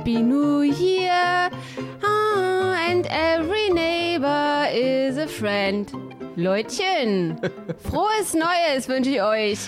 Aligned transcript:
Happy 0.00 0.22
New 0.22 0.62
Year. 0.62 1.50
Ah, 2.02 2.88
and 2.88 3.06
every 3.10 3.68
neighbor 3.68 4.66
is 4.72 5.18
a 5.18 5.26
friend. 5.26 5.92
Leutchen, 6.38 7.38
frohes 7.82 8.32
Neues 8.32 8.88
wünsche 8.88 9.10
ich 9.10 9.20
euch. 9.20 9.58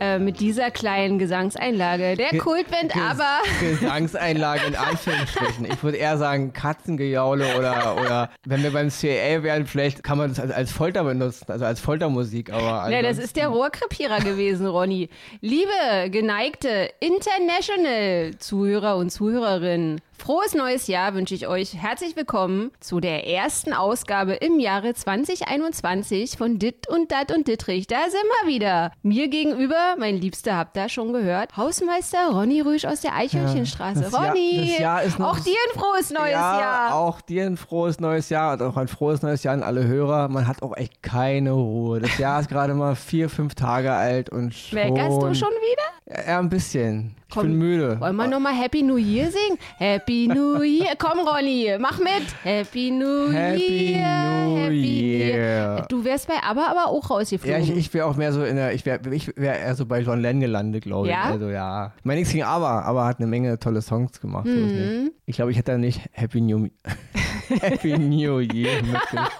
Äh, 0.00 0.18
mit 0.20 0.38
dieser 0.38 0.70
kleinen 0.70 1.18
Gesangseinlage. 1.18 2.14
Der 2.16 2.30
Ge- 2.30 2.38
Kultband 2.38 2.92
Ges- 2.94 3.00
aber. 3.10 3.38
Gesangseinlage 3.60 4.66
in 4.68 4.76
Anführungsstrichen. 4.76 5.64
Ich 5.64 5.82
würde 5.82 5.96
eher 5.98 6.16
sagen 6.18 6.52
Katzengejaule 6.52 7.56
oder, 7.58 7.96
oder 8.00 8.30
wenn 8.46 8.62
wir 8.62 8.70
beim 8.72 8.90
CIA 8.90 9.42
wären, 9.42 9.66
vielleicht 9.66 10.04
kann 10.04 10.18
man 10.18 10.28
das 10.28 10.38
als, 10.38 10.52
als 10.52 10.70
Folter 10.70 11.02
benutzen, 11.02 11.46
also 11.48 11.64
als 11.64 11.80
Foltermusik. 11.80 12.52
Aber 12.52 12.88
Ja, 12.90 13.02
das 13.02 13.18
ist 13.18 13.34
der 13.36 13.48
Rohrkrepierer 13.48 14.20
gewesen, 14.20 14.66
Ronny. 14.68 15.08
Liebe, 15.40 16.10
geneigte 16.10 16.90
International-Zuhörer 17.00 18.96
und 18.96 19.10
Zuhörerinnen, 19.10 20.00
frohes 20.18 20.54
neues 20.54 20.88
Jahr 20.88 21.14
wünsche 21.14 21.34
ich 21.34 21.46
euch. 21.46 21.74
Herzlich 21.74 22.16
willkommen 22.16 22.70
zu 22.80 23.00
der 23.00 23.26
ersten 23.26 23.72
Ausgabe 23.72 24.34
im 24.34 24.58
Jahre 24.58 24.92
2021 24.92 26.36
von 26.36 26.58
Dit 26.58 26.88
und 26.88 27.12
Dat 27.12 27.32
und 27.32 27.46
Dittrich. 27.48 27.86
Da 27.86 27.96
sind 28.10 28.24
wir 28.42 28.48
wieder. 28.52 28.90
Mir 29.02 29.28
gegenüber, 29.28 29.94
mein 29.98 30.16
Liebster, 30.16 30.56
habt 30.56 30.76
ihr 30.76 30.88
schon 30.88 31.12
gehört, 31.12 31.56
Hausmeister 31.56 32.30
Ronny 32.32 32.60
Rüsch 32.60 32.84
aus 32.84 33.00
der 33.00 33.14
Eichhörnchenstraße. 33.14 34.10
Jahr- 34.10 34.28
Ronny, 34.28 34.76
Jahr 34.78 35.02
noch- 35.18 35.30
auch 35.30 35.38
dir 35.38 35.52
ein 35.72 35.78
frohes 35.78 36.10
neues 36.10 36.32
ja, 36.32 36.60
Jahr. 36.60 36.94
auch 36.94 37.20
dir 37.20 37.46
ein 37.46 37.56
frohes 37.56 38.00
neues 38.00 38.28
Jahr 38.28 38.54
und 38.54 38.62
auch 38.62 38.76
ein 38.76 38.88
frohes 38.88 39.22
neues 39.22 39.42
Jahr 39.44 39.54
an 39.54 39.62
alle 39.62 39.86
Hörer. 39.86 40.28
Man 40.28 40.46
hat 40.46 40.62
auch 40.62 40.76
echt 40.76 41.02
keine 41.02 41.52
Ruhe. 41.52 42.00
Das 42.00 42.18
Jahr 42.18 42.40
ist 42.40 42.48
gerade 42.48 42.74
mal 42.74 42.96
vier, 42.96 43.30
fünf 43.30 43.54
Tage 43.54 43.92
alt 43.92 44.30
und 44.30 44.52
schon... 44.52 44.78
Meckerst 44.78 45.22
du 45.22 45.34
schon 45.34 45.48
wieder? 45.50 46.24
Ja, 46.26 46.38
ein 46.38 46.48
bisschen. 46.48 47.14
Ich 47.30 47.34
Komm, 47.34 47.42
bin 47.48 47.58
müde. 47.58 48.00
Wollen 48.00 48.16
wir 48.16 48.26
nochmal 48.26 48.54
Happy 48.54 48.82
New 48.82 48.96
Year 48.96 49.30
singen? 49.30 49.58
Happy 49.76 50.28
New 50.28 50.62
Year. 50.62 50.94
Komm, 50.98 51.18
Ronny, 51.28 51.76
mach 51.78 51.98
mit. 51.98 52.22
Happy 52.42 52.90
New 52.90 53.30
Happy 53.30 53.92
Year. 53.92 54.46
New 54.46 54.56
Happy 54.56 55.18
Year. 55.28 55.86
Du 55.90 56.02
wärst 56.02 56.26
bei 56.26 56.42
ABBA 56.42 56.66
aber 56.68 56.86
auch 56.88 57.10
Ja, 57.10 57.16
rausgeflogen. 57.16 57.62
ich, 57.64 57.70
ich 57.76 57.92
wäre 57.92 58.06
auch 58.06 58.16
mehr 58.16 58.32
so 58.32 58.42
in 58.44 58.56
der, 58.56 58.72
ich 58.72 58.86
wäre 58.86 59.00
ich 59.14 59.30
wär 59.36 59.58
eher 59.60 59.74
so 59.74 59.84
bei 59.84 60.00
John 60.00 60.22
Lennon 60.22 60.40
gelandet, 60.40 60.84
glaube 60.84 61.08
ich. 61.08 61.12
Ja? 61.12 61.24
Also 61.24 61.50
ja. 61.50 61.92
Ich 61.98 62.04
meine 62.06 62.20
nichts 62.20 62.32
gegen 62.32 62.44
Aber, 62.44 62.86
aber 62.86 63.04
hat 63.04 63.18
eine 63.18 63.26
Menge 63.26 63.58
tolle 63.58 63.82
Songs 63.82 64.18
gemacht. 64.22 64.46
Mhm. 64.46 65.10
Ich 65.26 65.36
glaube, 65.36 65.50
ich 65.50 65.58
hätte 65.58 65.72
da 65.72 65.76
nicht 65.78 66.00
Happy 66.12 66.40
New 66.40 66.68
Happy 67.60 67.98
New 67.98 68.38
Year 68.40 68.76
mitgemacht. 68.82 69.32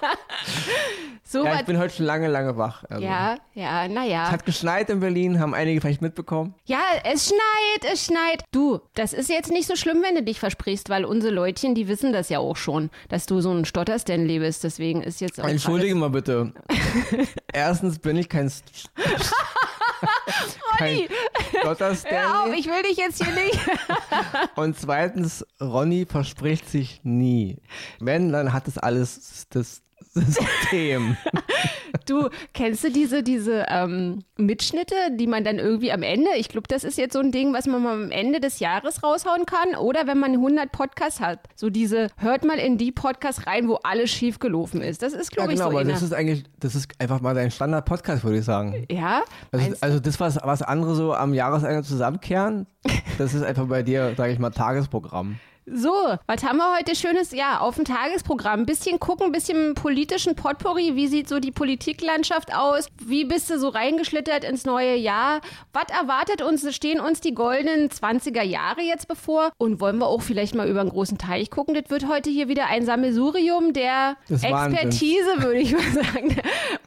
So 1.31 1.45
Ja, 1.45 1.59
ich 1.59 1.65
bin 1.65 1.77
heute 1.77 1.93
schon 1.93 2.05
lange, 2.07 2.27
lange 2.27 2.57
wach. 2.57 2.83
Also. 2.89 3.03
Ja, 3.03 3.37
ja, 3.53 3.85
Es 3.85 3.91
naja. 3.91 4.31
hat 4.31 4.45
geschneit 4.45 4.89
in 4.89 4.99
Berlin, 4.99 5.39
haben 5.39 5.53
einige 5.53 5.79
vielleicht 5.79 6.01
mitbekommen. 6.01 6.55
Ja, 6.65 6.79
es 7.03 7.27
schneit, 7.27 7.93
es 7.93 8.05
schneit. 8.05 8.43
Du, 8.51 8.79
das 8.95 9.13
ist 9.13 9.29
jetzt 9.29 9.51
nicht 9.51 9.67
so 9.67 9.75
schlimm, 9.75 10.01
wenn 10.01 10.15
du 10.15 10.23
dich 10.23 10.39
versprichst, 10.39 10.89
weil 10.89 11.05
unsere 11.05 11.31
Leutchen, 11.33 11.75
die 11.75 11.87
wissen 11.87 12.13
das 12.13 12.29
ja 12.29 12.39
auch 12.39 12.55
schon, 12.57 12.89
dass 13.09 13.27
du 13.27 13.41
so 13.41 13.51
ein 13.51 13.65
Stotterstanley 13.65 14.39
bist. 14.39 14.63
Deswegen 14.63 15.03
ist 15.03 15.21
jetzt 15.21 15.39
auch. 15.39 15.47
Entschuldige 15.47 15.93
mal 15.95 16.09
bitte. 16.09 16.51
Erstens 17.53 17.99
bin 17.99 18.17
ich 18.17 18.27
kein 18.27 18.49
St- 18.49 18.89
kein 20.77 21.07
Hör 21.61 22.43
auf, 22.43 22.53
ich 22.55 22.65
will 22.67 22.81
dich 22.83 22.97
jetzt 22.97 23.23
hier 23.23 23.33
nicht. 23.33 23.59
Und 24.55 24.79
zweitens, 24.79 25.45
Ronny 25.59 26.05
verspricht 26.09 26.69
sich 26.69 27.01
nie. 27.03 27.57
Wenn, 27.99 28.31
dann 28.31 28.53
hat 28.53 28.67
es 28.67 28.77
alles 28.77 29.47
das 29.49 29.81
System. 30.13 31.17
Du, 32.05 32.29
kennst 32.55 32.83
du 32.83 32.91
diese, 32.91 33.21
diese 33.21 33.65
ähm, 33.69 34.23
Mitschnitte, 34.35 34.95
die 35.11 35.27
man 35.27 35.43
dann 35.43 35.59
irgendwie 35.59 35.91
am 35.91 36.01
Ende, 36.01 36.29
ich 36.37 36.49
glaube, 36.49 36.67
das 36.67 36.83
ist 36.83 36.97
jetzt 36.97 37.13
so 37.13 37.19
ein 37.19 37.31
Ding, 37.31 37.53
was 37.53 37.67
man 37.67 37.83
mal 37.83 37.93
am 37.93 38.09
Ende 38.09 38.39
des 38.39 38.59
Jahres 38.59 39.03
raushauen 39.03 39.45
kann 39.45 39.75
oder 39.79 40.07
wenn 40.07 40.17
man 40.17 40.31
100 40.31 40.71
Podcasts 40.71 41.19
hat. 41.19 41.39
So 41.55 41.69
diese, 41.69 42.07
hört 42.17 42.45
mal 42.45 42.57
in 42.57 42.79
die 42.79 42.91
Podcasts 42.91 43.45
rein, 43.45 43.67
wo 43.67 43.75
alles 43.83 44.09
schief 44.09 44.39
gelaufen 44.39 44.81
ist. 44.81 45.03
Das 45.03 45.13
ist, 45.13 45.31
Ja, 45.35 45.45
glaube 45.45 45.53
genau, 45.53 45.67
ich, 45.67 45.71
so 45.73 45.77
einer. 45.77 45.91
das 45.93 46.01
ist 46.01 46.13
eigentlich, 46.13 46.43
das 46.59 46.73
ist 46.73 46.89
einfach 46.99 47.21
mal 47.21 47.35
dein 47.35 47.51
Standard-Podcast, 47.51 48.23
würde 48.23 48.39
ich 48.39 48.45
sagen. 48.45 48.87
Ja? 48.89 49.21
Also, 49.51 49.65
Meinst- 49.67 49.83
also 49.83 49.99
das, 49.99 50.19
was, 50.19 50.39
was 50.41 50.63
andere 50.63 50.95
so 50.95 51.13
am 51.13 51.35
Jahresende 51.35 51.83
zusammenkehren, 51.83 52.65
das 53.19 53.35
ist 53.35 53.43
einfach 53.43 53.67
bei 53.67 53.83
dir, 53.83 54.13
sage 54.17 54.33
ich 54.33 54.39
mal, 54.39 54.49
Tagesprogramm. 54.49 55.39
So, 55.71 56.17
was 56.25 56.43
haben 56.43 56.57
wir 56.57 56.75
heute 56.75 56.95
schönes? 56.95 57.31
Ja, 57.31 57.59
auf 57.59 57.75
dem 57.75 57.85
Tagesprogramm. 57.85 58.61
Ein 58.61 58.65
bisschen 58.65 58.99
gucken, 58.99 59.27
ein 59.27 59.31
bisschen 59.31 59.75
politischen 59.75 60.33
Potpourri. 60.33 60.95
Wie 60.95 61.07
sieht 61.07 61.29
so 61.29 61.39
die 61.39 61.51
Politiklandschaft 61.51 62.55
aus? 62.55 62.87
Wie 63.05 63.25
bist 63.25 63.49
du 63.51 63.59
so 63.59 63.69
reingeschlittert 63.69 64.43
ins 64.43 64.65
neue 64.65 64.95
Jahr? 64.95 65.41
Was 65.71 65.85
erwartet 65.89 66.41
uns? 66.41 66.73
Stehen 66.73 66.99
uns 66.99 67.21
die 67.21 67.35
goldenen 67.35 67.89
20er 67.89 68.41
Jahre 68.41 68.81
jetzt 68.81 69.07
bevor? 69.07 69.51
Und 69.57 69.79
wollen 69.79 69.99
wir 69.99 70.07
auch 70.07 70.23
vielleicht 70.23 70.55
mal 70.55 70.67
über 70.67 70.81
einen 70.81 70.89
großen 70.89 71.19
Teich 71.19 71.51
gucken? 71.51 71.75
Das 71.75 71.89
wird 71.89 72.07
heute 72.07 72.31
hier 72.31 72.47
wieder 72.47 72.65
ein 72.67 72.85
Sammelsurium 72.85 73.73
der. 73.73 74.17
Expertise, 74.29 75.43
würde 75.43 75.59
ich 75.59 75.73
mal 75.73 75.91
sagen. 75.91 76.29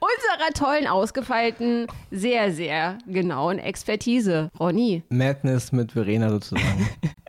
Unserer 0.00 0.52
tollen, 0.54 0.88
ausgefeilten, 0.88 1.86
sehr, 2.10 2.52
sehr 2.52 2.98
genauen 3.06 3.60
Expertise. 3.60 4.50
Ronny. 4.58 5.04
Madness 5.08 5.70
mit 5.70 5.92
Verena 5.92 6.30
sozusagen. 6.30 6.88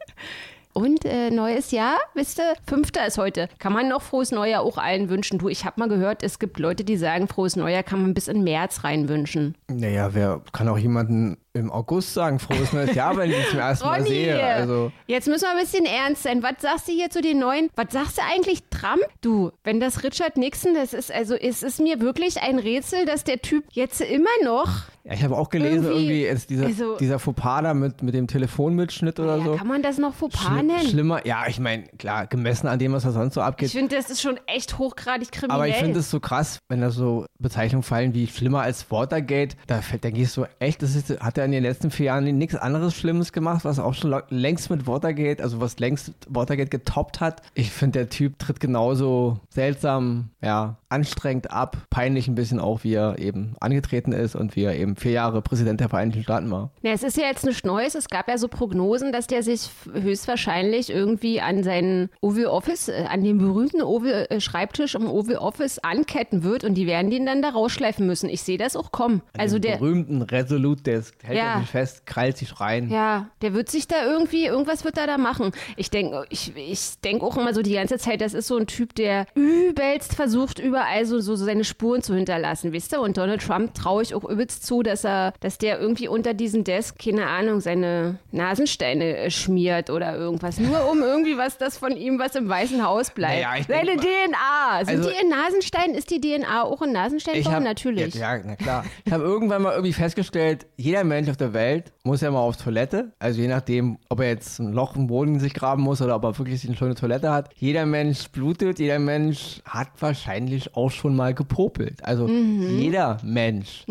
Und 0.73 1.05
äh, 1.05 1.29
neues 1.29 1.71
Jahr, 1.71 1.99
wisst 2.15 2.39
ihr, 2.39 2.53
fünfter 2.67 3.05
ist 3.05 3.17
heute. 3.17 3.47
Kann 3.59 3.73
man 3.73 3.87
noch 3.87 4.01
frohes 4.01 4.31
Neujahr 4.31 4.63
auch 4.63 4.77
allen 4.77 5.09
wünschen? 5.09 5.37
Du, 5.37 5.47
ich 5.47 5.65
habe 5.65 5.79
mal 5.79 5.87
gehört, 5.87 6.23
es 6.23 6.39
gibt 6.39 6.57
Leute, 6.59 6.83
die 6.83 6.97
sagen, 6.97 7.27
frohes 7.27 7.55
Neujahr 7.55 7.83
kann 7.83 8.01
man 8.01 8.13
bis 8.13 8.27
in 8.27 8.43
März 8.43 8.83
rein 8.83 9.07
wünschen. 9.07 9.55
naja, 9.69 10.13
wer 10.13 10.41
kann 10.51 10.67
auch 10.67 10.77
jemanden 10.77 11.37
im 11.55 11.71
August 11.71 12.13
sagen, 12.15 12.39
frohes 12.39 12.73
neues 12.73 12.95
Jahr, 12.95 13.15
wenn 13.15 13.29
ich 13.29 13.37
es 13.37 13.49
zum 13.51 13.59
ersten 13.59 13.85
Mal 13.85 14.03
sehe. 14.03 14.43
Also, 14.43 14.91
jetzt 15.05 15.27
müssen 15.27 15.43
wir 15.43 15.51
ein 15.51 15.63
bisschen 15.63 15.85
ernst 15.85 16.23
sein. 16.23 16.41
Was 16.41 16.53
sagst 16.61 16.87
du 16.87 16.91
hier 16.91 17.11
zu 17.11 17.21
den 17.21 17.37
neuen? 17.37 17.69
Was 17.75 17.91
sagst 17.93 18.17
du 18.17 18.21
eigentlich 18.23 18.63
Trump? 18.71 19.03
Du, 19.21 19.51
wenn 19.63 19.79
das 19.79 20.03
Richard 20.03 20.35
Nixon, 20.35 20.73
das 20.73 20.93
ist 20.93 21.11
also, 21.13 21.35
es 21.35 21.61
ist 21.61 21.79
mir 21.79 22.01
wirklich 22.01 22.41
ein 22.41 22.57
Rätsel, 22.57 23.05
dass 23.05 23.23
der 23.23 23.39
Typ 23.39 23.65
jetzt 23.71 24.01
immer 24.01 24.29
noch. 24.43 24.67
ja, 25.03 25.13
ich 25.13 25.23
habe 25.23 25.37
auch 25.37 25.49
gelesen, 25.51 25.85
Irgendwie, 25.85 26.23
irgendwie, 26.23 26.47
dieser, 26.47 26.65
also- 26.65 26.97
dieser 26.97 27.19
Fauxpas 27.19 27.61
da 27.61 27.73
mit, 27.75 28.01
mit 28.01 28.15
dem 28.15 28.25
Telefonmitschnitt 28.25 29.19
oder 29.19 29.37
Ja, 29.37 29.43
so. 29.43 29.55
kann 29.55 29.67
man 29.67 29.83
das 29.83 29.99
noch 29.99 30.15
Fauxpas 30.15 30.47
Schli- 30.47 30.63
nennen? 30.63 30.87
Schlimmer, 30.89 31.23
ja, 31.27 31.43
ich 31.47 31.59
meine, 31.59 31.83
klar, 31.99 32.25
gemessen 32.25 32.65
an 32.67 32.79
dem, 32.79 32.93
was 32.93 33.03
da 33.03 33.11
sonst 33.11 33.35
so 33.35 33.41
abgeht. 33.41 33.67
Ich 33.67 33.73
finde, 33.73 33.95
das 33.95 34.09
ist 34.09 34.21
schon 34.23 34.39
echt 34.47 34.79
hochgradig 34.79 35.31
kriminell. 35.31 35.55
Aber 35.55 35.67
ich 35.67 35.75
finde 35.75 35.99
es 35.99 36.09
so 36.09 36.19
krass, 36.19 36.57
wenn 36.67 36.81
da 36.81 36.89
so 36.89 37.27
Bezeichnungen 37.37 37.83
fallen 37.83 38.15
wie 38.15 38.25
schlimmer 38.25 38.61
als 38.61 38.89
Watergate. 38.89 39.55
Da 39.67 39.81
fällt- 39.83 40.03
denke 40.03 40.19
ich 40.21 40.31
so, 40.31 40.47
echt, 40.57 40.81
das 40.81 40.95
ist, 40.95 41.19
hat 41.19 41.37
er 41.43 41.45
in 41.45 41.51
den 41.51 41.63
letzten 41.63 41.91
vier 41.91 42.07
Jahren 42.07 42.37
nichts 42.37 42.55
anderes 42.55 42.95
Schlimmes 42.95 43.33
gemacht, 43.33 43.65
was 43.65 43.79
auch 43.79 43.93
schon 43.93 44.15
längst 44.29 44.69
mit 44.69 44.87
Watergate, 44.87 45.43
also 45.43 45.59
was 45.59 45.79
längst 45.79 46.13
Watergate 46.29 46.69
getoppt 46.69 47.19
hat. 47.19 47.41
Ich 47.53 47.71
finde, 47.71 47.99
der 47.99 48.09
Typ 48.09 48.39
tritt 48.39 48.59
genauso 48.59 49.39
seltsam, 49.49 50.29
ja, 50.41 50.77
anstrengend 50.93 51.51
ab, 51.51 51.77
peinlich 51.89 52.27
ein 52.27 52.35
bisschen 52.35 52.59
auch, 52.59 52.83
wie 52.83 52.93
er 52.93 53.17
eben 53.19 53.55
angetreten 53.59 54.11
ist 54.11 54.35
und 54.35 54.55
wie 54.55 54.63
er 54.63 54.75
eben 54.75 54.95
vier 54.95 55.11
Jahre 55.11 55.41
Präsident 55.41 55.79
der 55.79 55.89
Vereinigten 55.89 56.23
Staaten 56.23 56.51
war. 56.51 56.69
Ja, 56.83 56.91
es 56.91 57.03
ist 57.03 57.17
ja 57.17 57.23
jetzt 57.25 57.45
nichts 57.45 57.63
Neues. 57.63 57.95
Es 57.95 58.07
gab 58.07 58.27
ja 58.29 58.37
so 58.37 58.47
Prognosen, 58.47 59.11
dass 59.11 59.27
der 59.27 59.41
sich 59.43 59.69
höchstwahrscheinlich 60.13 60.89
irgendwie 60.91 61.41
an 61.41 61.63
seinen 61.63 62.09
Oval 62.21 62.45
Office, 62.45 62.87
äh, 62.89 63.05
an 63.09 63.23
den 63.23 63.37
berühmten 63.39 63.81
Oval 63.81 64.27
äh, 64.29 64.39
Schreibtisch 64.39 64.95
im 64.95 65.07
Oval 65.09 65.37
Office 65.37 65.79
anketten 65.79 66.43
wird 66.43 66.63
und 66.63 66.75
die 66.75 66.85
werden 66.87 67.09
den 67.09 67.25
dann 67.25 67.41
da 67.41 67.49
rausschleifen 67.49 68.05
müssen. 68.05 68.29
Ich 68.29 68.43
sehe 68.43 68.57
das 68.57 68.75
auch 68.75 68.91
kommen. 68.91 69.21
Also 69.37 69.57
Den 69.57 69.71
der, 69.71 69.77
berühmten 69.77 70.21
Resolute 70.21 70.83
Desk 70.83 71.15
hält 71.23 71.37
Ja. 71.39 71.55
er 71.55 71.59
sich 71.61 71.69
fest, 71.69 72.05
krallt 72.05 72.37
sich 72.37 72.59
rein. 72.59 72.89
ja, 72.89 73.27
der 73.41 73.53
wird 73.53 73.69
sich 73.69 73.87
da 73.87 74.05
irgendwie, 74.05 74.45
irgendwas 74.45 74.83
wird 74.85 74.97
er 74.97 75.07
da 75.07 75.17
machen. 75.17 75.51
Ich 75.77 75.89
denke 75.89 76.25
ich, 76.29 76.53
ich 76.55 76.99
denk 77.03 77.23
auch 77.23 77.37
immer 77.37 77.53
so 77.53 77.61
die 77.61 77.73
ganze 77.73 77.97
Zeit, 77.97 78.21
das 78.21 78.33
ist 78.33 78.47
so 78.47 78.57
ein 78.57 78.67
Typ, 78.67 78.93
der 78.95 79.25
übelst 79.35 80.13
versucht, 80.15 80.59
überall 80.83 81.05
so, 81.05 81.19
so 81.19 81.35
seine 81.35 81.63
Spuren 81.63 82.01
zu 82.01 82.13
hinterlassen, 82.15 82.73
wisst 82.73 82.93
ihr? 82.93 83.01
Und 83.01 83.17
Donald 83.17 83.41
Trump 83.41 83.73
traue 83.73 84.03
ich 84.03 84.13
auch 84.13 84.23
übelst 84.29 84.65
zu, 84.65 84.83
dass 84.83 85.03
er, 85.03 85.33
dass 85.39 85.57
der 85.57 85.79
irgendwie 85.79 86.07
unter 86.07 86.33
diesem 86.33 86.63
Desk, 86.63 86.97
keine 86.99 87.27
Ahnung, 87.27 87.59
seine 87.61 88.17
Nasensteine 88.31 89.17
äh, 89.17 89.31
schmiert 89.31 89.89
oder 89.89 90.15
irgendwas. 90.15 90.59
Nur 90.59 90.89
um 90.91 90.99
irgendwie 91.01 91.37
was, 91.37 91.57
das 91.57 91.77
von 91.77 91.95
ihm, 91.95 92.19
was 92.19 92.35
im 92.35 92.47
Weißen 92.49 92.83
Haus 92.85 93.11
bleibt. 93.11 93.43
Naja, 93.43 93.63
seine 93.67 93.95
DNA. 93.97 94.85
Sind 94.85 94.97
Also- 94.97 95.09
die 95.09 95.15
in 95.23 95.29
Nasenstein? 95.29 95.91
Ist 95.95 96.09
die 96.11 96.19
DNA 96.19 96.63
auch 96.63 96.81
in 96.81 96.91
Nasenstein? 96.91 97.35
Ich 97.35 97.43
vorhanden? 97.43 97.67
hab, 97.67 97.73
Natürlich. 97.73 98.13
Ja, 98.15 98.35
ja, 98.35 98.43
na 98.45 98.55
klar. 98.55 98.85
Ich 99.05 99.11
habe 99.11 99.23
irgendwann 99.23 99.61
mal 99.61 99.71
irgendwie 99.71 99.93
festgestellt, 99.93 100.65
jeder 100.77 101.03
Mensch 101.03 101.29
auf 101.29 101.37
der 101.37 101.53
Welt 101.53 101.91
muss 102.03 102.21
ja 102.21 102.29
mal 102.29 102.39
auf 102.39 102.57
Toilette. 102.57 103.11
Also 103.19 103.41
je 103.41 103.47
nachdem, 103.47 103.97
ob 104.09 104.19
er 104.19 104.27
jetzt 104.27 104.59
ein 104.59 104.73
Loch 104.73 104.95
im 104.95 105.07
Boden 105.07 105.39
sich 105.39 105.53
graben 105.53 105.81
muss 105.81 106.01
oder 106.01 106.15
ob 106.15 106.23
er 106.23 106.37
wirklich 106.37 106.65
eine 106.67 106.75
schöne 106.75 106.95
Toilette 106.95 107.31
hat. 107.31 107.49
Jeder 107.55 107.85
Mensch 107.85 108.27
blutet, 108.29 108.79
jeder 108.79 108.99
Mensch 108.99 109.61
hat 109.65 109.87
wahrscheinlich 109.99 110.72
auch 110.73 110.91
schon 110.91 111.15
mal 111.15 111.33
gepopelt. 111.33 112.03
Also 112.03 112.27
jeder 112.27 113.17
Mensch. 113.23 113.85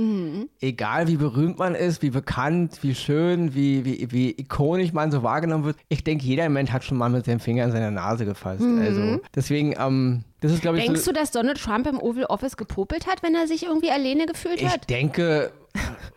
Egal 0.61 1.09
wie 1.09 1.17
berühmt 1.17 1.59
man 1.59 1.75
ist, 1.75 2.03
wie 2.03 2.11
bekannt, 2.11 2.79
wie 2.83 2.95
schön, 2.95 3.55
wie, 3.55 3.85
wie, 3.85 4.11
wie 4.11 4.31
ikonisch 4.31 4.93
man 4.93 5.11
so 5.11 5.23
wahrgenommen 5.23 5.65
wird. 5.65 5.77
Ich 5.89 6.05
denke, 6.05 6.25
jeder 6.25 6.49
Mensch 6.49 6.71
hat 6.71 6.85
schon 6.85 6.99
mal 6.99 7.09
mit 7.11 7.27
dem 7.27 7.41
Finger 7.41 7.65
in 7.65 7.73
seine 7.73 7.91
Nase 7.91 8.25
gefasst. 8.25 8.63
Also 8.63 9.21
deswegen, 9.35 9.75
ähm, 9.79 10.25
das 10.41 10.53
ist 10.53 10.63
glaube 10.63 10.79
ich 10.79 10.85
Denkst 10.85 11.01
so, 11.03 11.13
du, 11.13 11.19
dass 11.19 11.31
Donald 11.31 11.61
Trump 11.61 11.87
im 11.87 11.99
Oval 11.99 12.25
Office 12.25 12.57
gepopelt 12.57 13.07
hat, 13.07 13.23
wenn 13.23 13.35
er 13.35 13.47
sich 13.47 13.65
irgendwie 13.65 13.91
alleine 13.91 14.27
gefühlt 14.27 14.61
Ich 14.61 14.69
hat? 14.69 14.91
denke, 14.91 15.53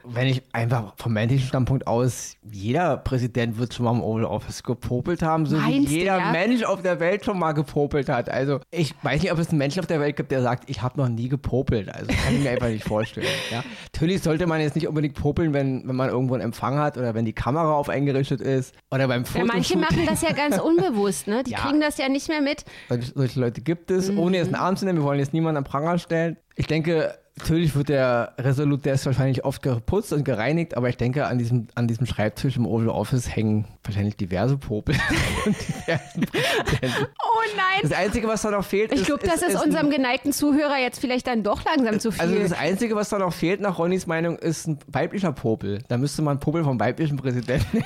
wenn 0.04 0.28
ich 0.28 0.44
einfach 0.54 0.94
vom 0.98 1.14
menschlichen 1.14 1.48
Standpunkt 1.48 1.88
aus, 1.88 2.36
jeder 2.52 2.98
Präsident 2.98 3.58
wird 3.58 3.74
schon 3.74 3.86
mal 3.86 3.92
im 3.94 4.02
Oval 4.04 4.26
Office 4.26 4.62
gepopelt 4.64 5.22
haben, 5.22 5.46
so 5.46 5.56
Meinst 5.58 5.90
wie 5.90 6.00
jeder 6.00 6.16
du, 6.18 6.20
ja? 6.26 6.32
Mensch 6.32 6.64
auf 6.64 6.82
der 6.82 7.00
Welt 7.00 7.26
schon 7.26 7.40
mal 7.40 7.54
gepopelt 7.54 8.10
hat. 8.10 8.30
Also 8.30 8.60
ich 8.72 8.94
weiß 9.02 9.22
nicht, 9.22 9.32
ob 9.32 9.40
es 9.40 9.50
einen 9.50 9.58
Menschen 9.58 9.80
auf 9.80 9.88
der 9.88 10.00
Welt 10.00 10.16
gibt, 10.18 10.32
der 10.32 10.42
sagt, 10.42 10.70
ich 10.70 10.82
habe 10.82 11.00
noch 11.00 11.10
nie 11.10 11.30
gepopelt. 11.30 11.90
Also 11.94 12.08
kann 12.08 12.36
ich 12.36 12.44
mir 12.44 12.52
einfach 12.52 12.68
nicht 12.68 12.84
vorstellen. 12.86 13.26
Ja? 13.52 13.64
Natürlich 13.94 14.22
sollte 14.24 14.48
man 14.48 14.60
jetzt 14.60 14.76
nicht 14.76 14.88
unbedingt 14.88 15.16
popeln, 15.16 15.54
wenn, 15.54 15.88
wenn 15.88 15.96
man 15.96 16.10
irgendwo 16.10 16.34
einen 16.34 16.44
Empfang 16.44 16.78
hat 16.78 16.98
oder 16.98 17.14
wenn 17.14 17.26
die 17.26 17.34
Kamera 17.34 17.74
auf 17.74 17.90
eingerichtet 17.90 18.42
ist 18.42 18.74
oder 18.92 19.08
beim 19.08 19.24
Ja, 19.24 19.28
Foto. 19.28 19.46
manche 19.46 19.78
machen 19.78 20.06
das 20.06 20.22
ja 20.22 20.32
ganz 20.36 20.60
unbewusst, 20.60 21.28
ne? 21.28 21.44
Die 21.44 21.52
Ja. 21.52 21.60
kriegen 21.60 21.80
das 21.80 21.98
ja 21.98 22.10
nicht 22.10 22.28
mehr 22.28 22.42
mit. 22.42 22.66
Solche, 22.90 23.12
solche 23.16 23.40
Leute 23.40 23.62
gibt 23.62 23.92
es, 23.92 24.10
ohne 24.16 24.38
jetzt 24.38 24.48
einen 24.48 24.56
Arm 24.56 24.76
zu 24.78 24.86
nehmen. 24.86 25.00
Wir 25.00 25.06
wollen 25.06 25.20
jetzt 25.20 25.34
niemanden 25.34 25.58
am 25.58 25.64
Pranger 25.64 25.98
stellen. 26.00 26.38
Ich 26.56 26.68
denke, 26.68 27.16
natürlich 27.38 27.76
wird 27.76 27.90
der 27.90 28.34
Resolut 28.40 28.86
Desk 28.86 29.06
wahrscheinlich 29.06 29.44
oft 29.46 29.62
geputzt 29.62 30.14
und 30.14 30.24
gereinigt, 30.24 30.78
aber 30.78 30.90
ich 30.90 30.98
denke, 30.98 31.28
an 31.28 31.38
diesem, 31.38 31.68
an 31.76 31.88
diesem 31.88 32.06
Schreibtisch 32.06 32.56
im 32.58 32.66
Oval 32.66 32.90
Office 32.90 33.36
hängen 33.36 33.68
wahrscheinlich 33.84 34.16
diverse 34.18 34.58
Popel 34.58 34.96
und 35.46 35.56
diversen 35.68 36.22
Präsidenten. 36.22 37.06
Oh 37.22 37.42
nein! 37.58 37.80
Das 37.84 37.92
Einzige, 37.92 38.28
was 38.28 38.42
da 38.42 38.52
noch 38.52 38.64
fehlt, 38.66 38.92
Ich 38.94 39.02
ist. 39.02 39.06
glaube, 39.08 39.26
das 39.28 39.42
ist, 39.42 39.56
ein- 39.56 39.64
unserem 39.64 39.90
geneigten 39.90 40.32
Zuhörer 40.32 40.78
jetzt 40.80 41.00
vielleicht 41.00 41.28
dann 41.28 41.44
doch 41.44 41.64
langsam 41.66 42.00
zu 42.00 42.12
viel. 42.12 42.22
Also 42.22 42.40
das 42.40 42.54
Einzige, 42.54 42.96
was 42.96 43.10
da 43.10 43.20
noch 43.20 43.34
fehlt, 43.34 43.60
nach 43.62 43.78
Ronnys 43.78 44.08
Meinung, 44.08 44.38
ist 44.38 44.68
ein 44.68 44.80
weiblicher 44.88 45.32
Popel. 45.34 45.80
Da 45.88 45.98
müsste 45.98 46.22
man 46.22 46.40
Popel 46.40 46.64
vom 46.64 46.80
weiblichen 46.80 47.18
Präsidenten 47.18 47.84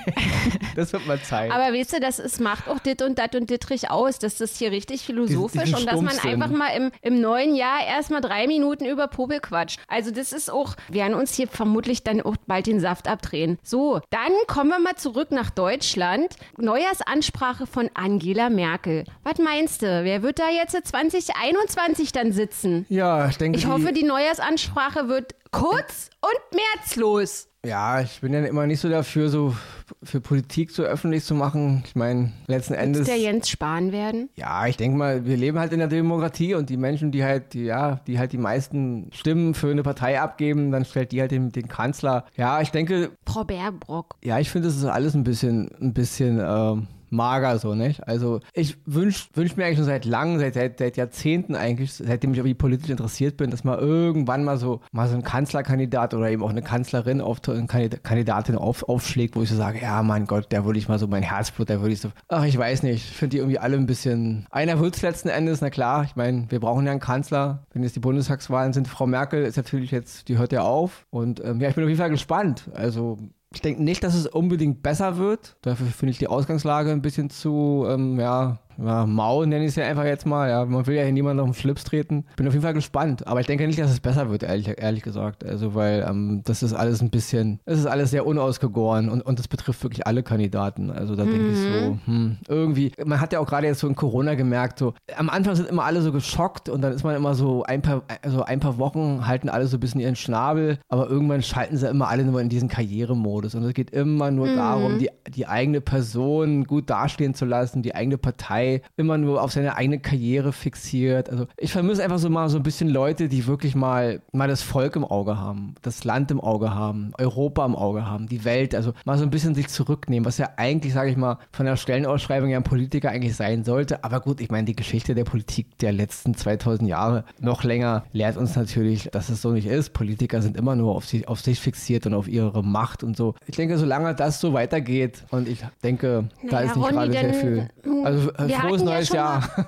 Das 0.75 0.93
wird 0.93 1.05
mal 1.07 1.19
Zeit. 1.21 1.51
Aber 1.51 1.73
weißt 1.73 1.93
du, 1.93 1.99
das 1.99 2.19
ist, 2.19 2.39
macht 2.39 2.67
auch 2.69 2.79
dit 2.79 3.01
und 3.01 3.17
dat 3.19 3.35
und 3.35 3.49
dittrich 3.49 3.89
aus, 3.89 4.19
dass 4.19 4.37
das 4.37 4.57
hier 4.57 4.71
richtig 4.71 5.01
philosophisch 5.01 5.63
diesen 5.63 5.79
und 5.79 5.85
dass 5.87 6.01
man 6.01 6.19
einfach 6.19 6.49
mal 6.49 6.69
im, 6.77 6.91
im 7.01 7.19
neuen 7.19 7.55
Jahr 7.55 7.79
erstmal 7.85 8.21
drei 8.21 8.47
Minuten 8.47 8.85
über 8.85 9.07
Popel 9.07 9.38
quatscht. 9.39 9.79
Also 9.87 10.11
das 10.11 10.31
ist 10.31 10.51
auch, 10.51 10.75
wir 10.89 10.99
werden 11.01 11.13
uns 11.13 11.33
hier 11.33 11.47
vermutlich 11.47 12.03
dann 12.03 12.21
auch 12.21 12.35
bald 12.45 12.67
den 12.67 12.79
Saft 12.79 13.07
abdrehen. 13.07 13.57
So, 13.63 14.01
dann 14.09 14.31
kommen 14.47 14.69
wir 14.69 14.79
mal 14.79 14.95
zurück 14.95 15.31
nach 15.31 15.49
Deutschland. 15.49 16.35
Neujahrsansprache 16.57 17.65
von 17.65 17.89
Angela 17.93 18.49
Merkel. 18.49 19.05
Was 19.23 19.37
meinst 19.39 19.81
du? 19.81 20.03
Wer 20.03 20.21
wird 20.23 20.39
da 20.39 20.49
jetzt 20.49 20.73
2021 20.87 22.11
dann 22.11 22.31
sitzen? 22.31 22.85
ja, 22.89 23.27
ich 23.27 23.37
denke. 23.37 23.57
Ich 23.57 23.65
hoffe, 23.67 23.91
die 23.93 24.03
Neujahrsansprache 24.03 25.07
wird 25.07 25.35
kurz 25.51 26.09
und 26.21 26.59
merzlos. 26.75 27.47
Ja, 27.65 28.01
ich 28.01 28.21
bin 28.21 28.33
ja 28.33 28.45
immer 28.45 28.67
nicht 28.67 28.79
so 28.79 28.87
dafür, 28.89 29.29
so 29.29 29.55
für 30.03 30.21
Politik 30.21 30.71
so 30.71 30.83
öffentlich 30.83 31.23
zu 31.23 31.35
machen. 31.35 31.83
Ich 31.85 31.95
meine, 31.95 32.31
letzten 32.47 32.73
Endes. 32.73 33.07
Wird 33.07 33.09
der 33.09 33.17
Jens 33.17 33.49
Spahn 33.49 33.91
werden? 33.91 34.29
Ja, 34.35 34.67
ich 34.67 34.77
denke 34.77 34.97
mal, 34.97 35.25
wir 35.25 35.37
leben 35.37 35.59
halt 35.59 35.73
in 35.73 35.79
der 35.79 35.87
Demokratie 35.87 36.53
und 36.53 36.69
die 36.69 36.77
Menschen, 36.77 37.11
die 37.11 37.23
halt, 37.23 37.53
die, 37.53 37.63
ja, 37.63 38.01
die 38.07 38.19
halt 38.19 38.31
die 38.31 38.37
meisten 38.37 39.09
Stimmen 39.13 39.53
für 39.53 39.69
eine 39.71 39.83
Partei 39.83 40.19
abgeben, 40.19 40.71
dann 40.71 40.85
stellt 40.85 41.11
die 41.11 41.21
halt 41.21 41.31
den, 41.31 41.51
den 41.51 41.67
Kanzler. 41.67 42.25
Ja, 42.35 42.61
ich 42.61 42.71
denke, 42.71 43.11
Frau 43.25 43.43
Baerbrock. 43.43 44.15
ja, 44.23 44.39
ich 44.39 44.49
finde, 44.49 44.67
es 44.67 44.75
ist 44.75 44.85
alles 44.85 45.13
ein 45.15 45.23
bisschen, 45.23 45.69
ein 45.81 45.93
bisschen 45.93 46.39
ähm, 46.39 46.87
mager 47.11 47.57
so, 47.59 47.75
nicht? 47.75 48.07
Also 48.07 48.39
ich 48.53 48.77
wünsch, 48.85 49.29
wünsch 49.33 49.55
mir 49.55 49.65
eigentlich 49.65 49.77
schon 49.77 49.85
seit 49.85 50.05
langem, 50.05 50.39
seit, 50.39 50.53
seit, 50.53 50.79
seit 50.79 50.97
Jahrzehnten 50.97 51.55
eigentlich, 51.55 51.93
seitdem 51.93 52.31
ich 52.31 52.37
irgendwie 52.37 52.53
politisch 52.53 52.89
interessiert 52.89 53.37
bin, 53.37 53.49
dass 53.51 53.63
mal 53.63 53.77
irgendwann 53.77 54.43
mal 54.43 54.57
so 54.57 54.81
mal 54.91 55.07
so 55.07 55.15
ein 55.15 55.23
Kanzlerkandidat 55.23 56.13
oder 56.13 56.29
eben 56.29 56.43
auch 56.43 56.49
eine 56.49 56.61
Kanzlerin 56.61 57.21
auf 57.21 57.39
eine 57.47 57.65
Kandid- 57.67 58.03
Kandidatin 58.03 58.55
auf, 58.55 58.83
aufschlägt, 58.87 59.35
wo 59.35 59.41
ich 59.41 59.49
so 59.49 59.55
sage, 59.55 59.81
ja 59.81 60.01
mein 60.03 60.25
Gott, 60.27 60.51
der 60.51 60.65
würde 60.65 60.79
ich 60.79 60.87
mal 60.87 60.99
so 60.99 61.07
mein 61.07 61.23
Herzblut, 61.23 61.69
der 61.69 61.81
würde 61.81 61.93
ich 61.93 62.01
so, 62.01 62.09
ach 62.27 62.45
ich 62.45 62.57
weiß 62.57 62.83
nicht, 62.83 63.09
ich 63.09 63.15
finde 63.15 63.31
die 63.31 63.37
irgendwie 63.37 63.59
alle 63.59 63.77
ein 63.77 63.85
bisschen, 63.85 64.45
einer 64.51 64.79
wird's 64.79 65.01
letzten 65.01 65.29
Endes, 65.29 65.61
na 65.61 65.69
klar, 65.69 66.03
ich 66.03 66.15
meine, 66.15 66.45
wir 66.49 66.59
brauchen 66.59 66.85
ja 66.85 66.91
einen 66.91 66.99
Kanzler, 66.99 67.65
wenn 67.73 67.83
jetzt 67.83 67.95
die 67.95 67.99
Bundestagswahlen 67.99 68.73
sind, 68.73 68.87
Frau 68.87 69.07
Merkel 69.07 69.43
ist 69.43 69.57
natürlich 69.57 69.91
jetzt, 69.91 70.27
die 70.27 70.37
hört 70.37 70.51
ja 70.51 70.61
auf 70.61 71.05
und 71.09 71.43
ähm, 71.43 71.59
ja, 71.59 71.69
ich 71.69 71.75
bin 71.75 71.83
auf 71.83 71.89
jeden 71.89 71.99
Fall 71.99 72.09
gespannt, 72.09 72.69
also 72.73 73.17
ich 73.53 73.61
denke 73.61 73.83
nicht, 73.83 74.03
dass 74.03 74.13
es 74.13 74.27
unbedingt 74.27 74.83
besser 74.83 75.17
wird. 75.17 75.55
Dafür 75.61 75.87
finde 75.87 76.11
ich 76.11 76.19
die 76.19 76.27
Ausgangslage 76.27 76.91
ein 76.91 77.01
bisschen 77.01 77.29
zu, 77.29 77.85
ähm, 77.87 78.19
ja, 78.19 78.59
ja, 78.83 79.05
mau 79.05 79.45
nenne 79.45 79.65
ich 79.65 79.69
es 79.69 79.75
ja 79.75 79.85
einfach 79.85 80.05
jetzt 80.05 80.25
mal. 80.25 80.49
Ja, 80.49 80.65
man 80.65 80.85
will 80.87 80.95
ja 80.95 81.03
hier 81.03 81.11
niemanden 81.11 81.41
auf 81.41 81.47
den 81.47 81.53
Schlips 81.53 81.83
treten. 81.83 82.25
Bin 82.35 82.47
auf 82.47 82.53
jeden 82.53 82.63
Fall 82.63 82.73
gespannt. 82.73 83.27
Aber 83.27 83.39
ich 83.41 83.47
denke 83.47 83.67
nicht, 83.67 83.79
dass 83.79 83.91
es 83.91 83.99
besser 83.99 84.29
wird, 84.29 84.43
ehrlich, 84.43 84.69
ehrlich 84.77 85.03
gesagt. 85.03 85.43
Also, 85.43 85.75
weil 85.75 86.05
ähm, 86.07 86.41
das 86.45 86.63
ist 86.63 86.73
alles 86.73 87.01
ein 87.01 87.09
bisschen, 87.09 87.59
es 87.65 87.79
ist 87.79 87.85
alles 87.85 88.11
sehr 88.11 88.25
unausgegoren 88.25 89.09
und, 89.09 89.21
und 89.21 89.39
das 89.39 89.47
betrifft 89.47 89.83
wirklich 89.83 90.07
alle 90.07 90.23
Kandidaten. 90.23 90.91
Also 90.91 91.15
da 91.15 91.23
denke 91.23 91.49
ich 91.49 91.57
so, 91.57 91.97
hm, 92.05 92.37
irgendwie, 92.47 92.91
man 93.05 93.19
hat 93.19 93.33
ja 93.33 93.39
auch 93.39 93.47
gerade 93.47 93.67
jetzt 93.67 93.79
so 93.79 93.87
in 93.87 93.95
Corona 93.95 94.35
gemerkt, 94.35 94.79
so, 94.79 94.93
am 95.17 95.29
Anfang 95.29 95.55
sind 95.55 95.67
immer 95.69 95.83
alle 95.83 96.01
so 96.01 96.11
geschockt 96.11 96.69
und 96.69 96.81
dann 96.81 96.93
ist 96.93 97.03
man 97.03 97.15
immer 97.15 97.35
so 97.35 97.63
ein 97.63 97.81
paar, 97.81 98.03
also 98.21 98.43
ein 98.43 98.59
paar 98.59 98.77
Wochen 98.77 99.27
halten 99.27 99.49
alle 99.49 99.67
so 99.67 99.77
ein 99.77 99.79
bisschen 99.79 99.99
ihren 100.01 100.15
Schnabel, 100.15 100.79
aber 100.87 101.09
irgendwann 101.09 101.41
schalten 101.41 101.77
sie 101.77 101.87
immer 101.87 102.07
alle 102.07 102.23
nur 102.23 102.41
in 102.41 102.49
diesen 102.49 102.69
Karrieremodus 102.69 103.55
und 103.55 103.63
es 103.63 103.73
geht 103.73 103.91
immer 103.91 104.31
nur 104.31 104.47
darum, 104.55 104.99
die, 104.99 105.09
die 105.29 105.47
eigene 105.47 105.81
Person 105.81 106.65
gut 106.65 106.89
dastehen 106.89 107.33
zu 107.33 107.45
lassen, 107.45 107.81
die 107.81 107.95
eigene 107.95 108.17
Partei 108.17 108.68
immer 108.97 109.17
nur 109.17 109.41
auf 109.41 109.51
seine 109.51 109.75
eigene 109.75 109.99
Karriere 109.99 110.51
fixiert. 110.53 111.29
Also 111.29 111.47
ich 111.57 111.71
vermisse 111.71 112.03
einfach 112.03 112.19
so 112.19 112.29
mal 112.29 112.49
so 112.49 112.57
ein 112.57 112.63
bisschen 112.63 112.89
Leute, 112.89 113.27
die 113.27 113.47
wirklich 113.47 113.75
mal, 113.75 114.21
mal 114.31 114.47
das 114.47 114.61
Volk 114.61 114.95
im 114.95 115.05
Auge 115.05 115.37
haben, 115.37 115.75
das 115.81 116.03
Land 116.03 116.31
im 116.31 116.41
Auge 116.41 116.73
haben, 116.73 117.11
Europa 117.17 117.65
im 117.65 117.75
Auge 117.75 118.05
haben, 118.05 118.27
die 118.27 118.45
Welt, 118.45 118.75
also 118.75 118.93
mal 119.05 119.17
so 119.17 119.23
ein 119.23 119.29
bisschen 119.29 119.55
sich 119.55 119.67
zurücknehmen, 119.67 120.25
was 120.25 120.37
ja 120.37 120.49
eigentlich, 120.57 120.93
sage 120.93 121.09
ich 121.09 121.17
mal, 121.17 121.37
von 121.51 121.65
der 121.65 121.75
Stellenausschreibung 121.75 122.49
ja 122.49 122.57
ein 122.57 122.63
Politiker 122.63 123.09
eigentlich 123.09 123.35
sein 123.35 123.63
sollte. 123.63 124.03
Aber 124.03 124.19
gut, 124.19 124.41
ich 124.41 124.49
meine, 124.49 124.65
die 124.65 124.75
Geschichte 124.75 125.15
der 125.15 125.23
Politik 125.23 125.77
der 125.79 125.91
letzten 125.91 126.35
2000 126.35 126.89
Jahre 126.89 127.23
noch 127.39 127.63
länger 127.63 128.03
lehrt 128.13 128.37
uns 128.37 128.55
natürlich, 128.55 129.09
dass 129.11 129.29
es 129.29 129.41
so 129.41 129.51
nicht 129.51 129.67
ist. 129.67 129.93
Politiker 129.93 130.41
sind 130.41 130.57
immer 130.57 130.75
nur 130.75 130.95
auf 130.95 131.05
sich, 131.05 131.27
auf 131.27 131.41
sich 131.41 131.59
fixiert 131.59 132.05
und 132.05 132.13
auf 132.13 132.27
ihre 132.27 132.63
Macht 132.63 133.03
und 133.03 133.15
so. 133.17 133.35
Ich 133.47 133.55
denke, 133.55 133.77
solange 133.77 134.13
das 134.15 134.39
so 134.39 134.53
weitergeht 134.53 135.23
und 135.31 135.47
ich 135.47 135.63
denke, 135.83 136.25
da 136.49 136.57
Naja, 136.57 136.69
ist 136.69 136.75
nicht 136.75 136.85
Ronny, 136.85 136.95
gerade 136.95 137.11
sehr 137.11 137.33
viel. 137.33 137.69
Also 138.03 138.31
äh, 138.31 138.47
wir 138.47 138.58
frohes 138.61 138.81
ja 138.81 138.85
neues 138.85 139.07
schon 139.07 139.15
Jahr. 139.17 139.65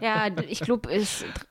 Ja, 0.00 0.26
ich 0.48 0.60
glaube, 0.60 0.88